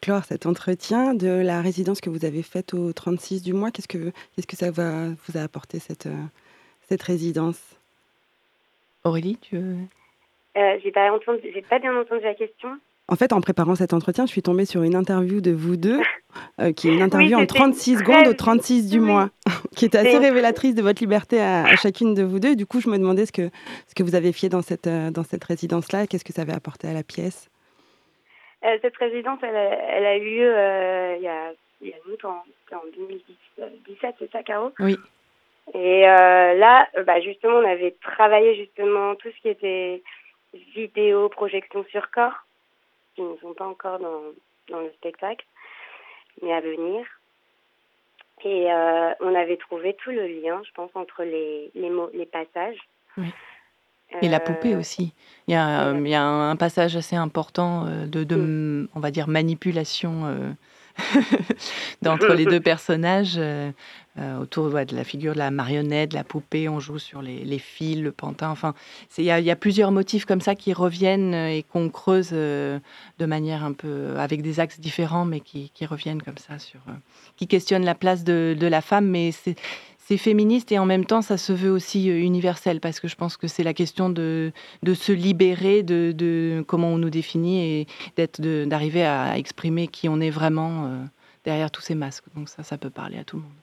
[0.00, 3.72] clore cet entretien, de la résidence que vous avez faite au 36 du mois?
[3.72, 6.14] Qu'est-ce que, qu'est-ce que ça va, vous a apporté, cette, euh,
[6.88, 7.60] cette résidence?
[9.02, 9.76] Aurélie, tu veux?
[10.56, 11.10] Euh, j'ai, pas
[11.42, 12.78] j'ai pas bien entendu la question.
[13.08, 16.00] En fait, en préparant cet entretien, je suis tombée sur une interview de vous deux,
[16.60, 19.30] euh, qui est une interview en 36 secondes au 36 du mois,
[19.76, 22.56] qui est assez révélatrice de votre liberté à, chacune de vous deux.
[22.56, 23.50] du coup, je me demandais ce que,
[23.86, 26.54] ce que vous avez fait dans cette, euh, dans cette résidence-là, qu'est-ce que ça avait
[26.54, 27.50] apporté à la pièce?
[28.64, 32.82] Euh, Cette résidence, elle a, eu lieu il y a, il y a longtemps, en
[32.96, 34.72] 2017, c'est ça, Caro?
[34.78, 34.96] Oui.
[35.74, 40.02] Et là, bah, justement, on avait travaillé justement tout ce qui était
[40.74, 42.44] vidéo, projection sur corps
[43.14, 44.22] qui ne sont pas encore dans,
[44.68, 45.44] dans le spectacle,
[46.40, 47.04] mais à venir.
[48.44, 52.26] Et euh, on avait trouvé tout le lien, je pense, entre les, les, mots, les
[52.26, 52.78] passages.
[54.20, 55.14] Et la poupée euh, aussi.
[55.46, 58.88] Il y a, il y a un passage assez important euh, de, de mm.
[58.94, 60.54] on va dire, manipulation
[62.02, 63.38] d'entre les deux personnages.
[64.18, 67.58] Euh, autour de la figure de la marionnette, de la poupée, on joue sur les,
[67.58, 68.50] fils, le pantin.
[68.50, 68.74] Enfin,
[69.16, 72.78] il y, a plusieurs motifs comme ça qui reviennent euh, et qu'on creuse euh,
[73.18, 76.80] de manière un peu avec des axes différents, mais qui, reviennent comme ça sur,
[77.36, 79.56] qui questionnent la place de, la femme, mais c'est
[80.18, 83.48] féministe et en même temps ça se veut aussi universel parce que je pense que
[83.48, 84.52] c'est la question de,
[84.82, 87.86] de se libérer de, de, comment on nous définit et
[88.16, 91.06] d'être d'arriver à exprimer qui on est vraiment
[91.44, 92.24] derrière tous ces masques.
[92.36, 93.61] Donc ça, ça peut parler à tout le monde.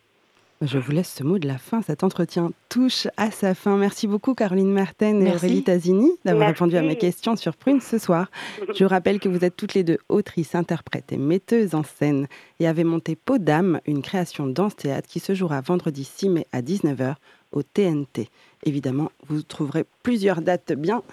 [0.61, 1.81] Je vous laisse ce mot de la fin.
[1.81, 3.77] Cet entretien touche à sa fin.
[3.77, 7.97] Merci beaucoup, Caroline Martin et Aurélie Tazini, d'avoir répondu à mes questions sur Prune ce
[7.97, 8.29] soir.
[8.75, 12.27] Je rappelle que vous êtes toutes les deux autrices, interprètes et metteuses en scène
[12.59, 16.61] et avez monté Peau d'âme, une création danse-théâtre qui se jouera vendredi 6 mai à
[16.61, 17.15] 19h
[17.53, 18.27] au TNT.
[18.65, 21.03] Évidemment, vous trouverez plusieurs dates bien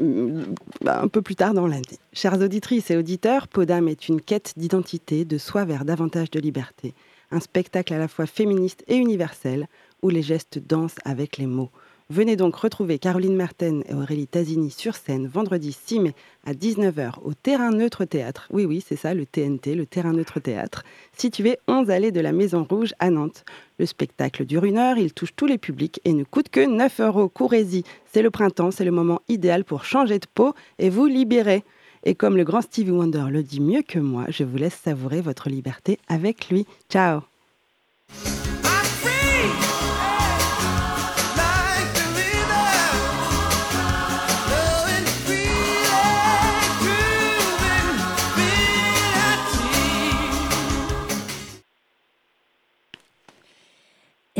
[0.00, 0.42] mm,
[0.80, 1.84] bah, un peu plus tard dans l'année.
[2.12, 6.40] Chères auditrices et auditeurs, Peau d'âme est une quête d'identité, de soi vers davantage de
[6.40, 6.94] liberté
[7.30, 9.68] un spectacle à la fois féministe et universel,
[10.02, 11.70] où les gestes dansent avec les mots.
[12.10, 16.14] Venez donc retrouver Caroline Merten et Aurélie Tazini sur scène vendredi 6 mai
[16.46, 18.48] à 19h au Terrain Neutre Théâtre.
[18.50, 22.32] Oui, oui, c'est ça, le TNT, le Terrain Neutre Théâtre, situé 11 allées de la
[22.32, 23.44] Maison Rouge à Nantes.
[23.78, 27.00] Le spectacle dure une heure, il touche tous les publics et ne coûte que 9
[27.00, 27.28] euros.
[27.28, 31.62] Courez-y, c'est le printemps, c'est le moment idéal pour changer de peau et vous libérer.
[32.04, 35.20] Et comme le grand Stevie Wonder le dit mieux que moi, je vous laisse savourer
[35.20, 36.66] votre liberté avec lui.
[36.90, 37.22] Ciao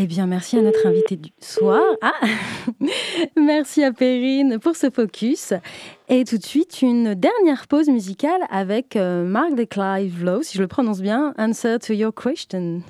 [0.00, 1.82] Eh bien, merci à notre invité du soir.
[2.02, 2.12] Ah
[3.36, 5.54] merci à Perrine pour ce focus.
[6.08, 10.56] Et tout de suite, une dernière pause musicale avec euh, Mark de Clive Lowe, si
[10.56, 12.82] je le prononce bien, Answer to Your Question.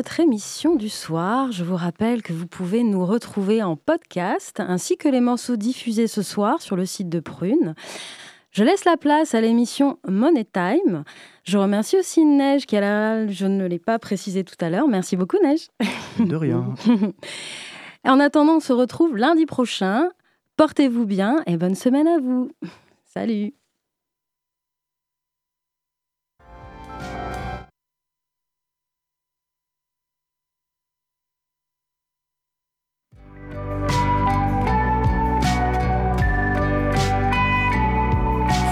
[0.00, 1.52] Notre émission du soir.
[1.52, 6.06] Je vous rappelle que vous pouvez nous retrouver en podcast ainsi que les morceaux diffusés
[6.06, 7.74] ce soir sur le site de Prune.
[8.50, 11.04] Je laisse la place à l'émission Money Time.
[11.44, 14.88] Je remercie aussi Neige qui est là, je ne l'ai pas précisé tout à l'heure.
[14.88, 15.68] Merci beaucoup Neige.
[16.18, 16.74] De rien.
[18.06, 20.08] en attendant, on se retrouve lundi prochain.
[20.56, 22.50] Portez-vous bien et bonne semaine à vous.
[23.04, 23.52] Salut.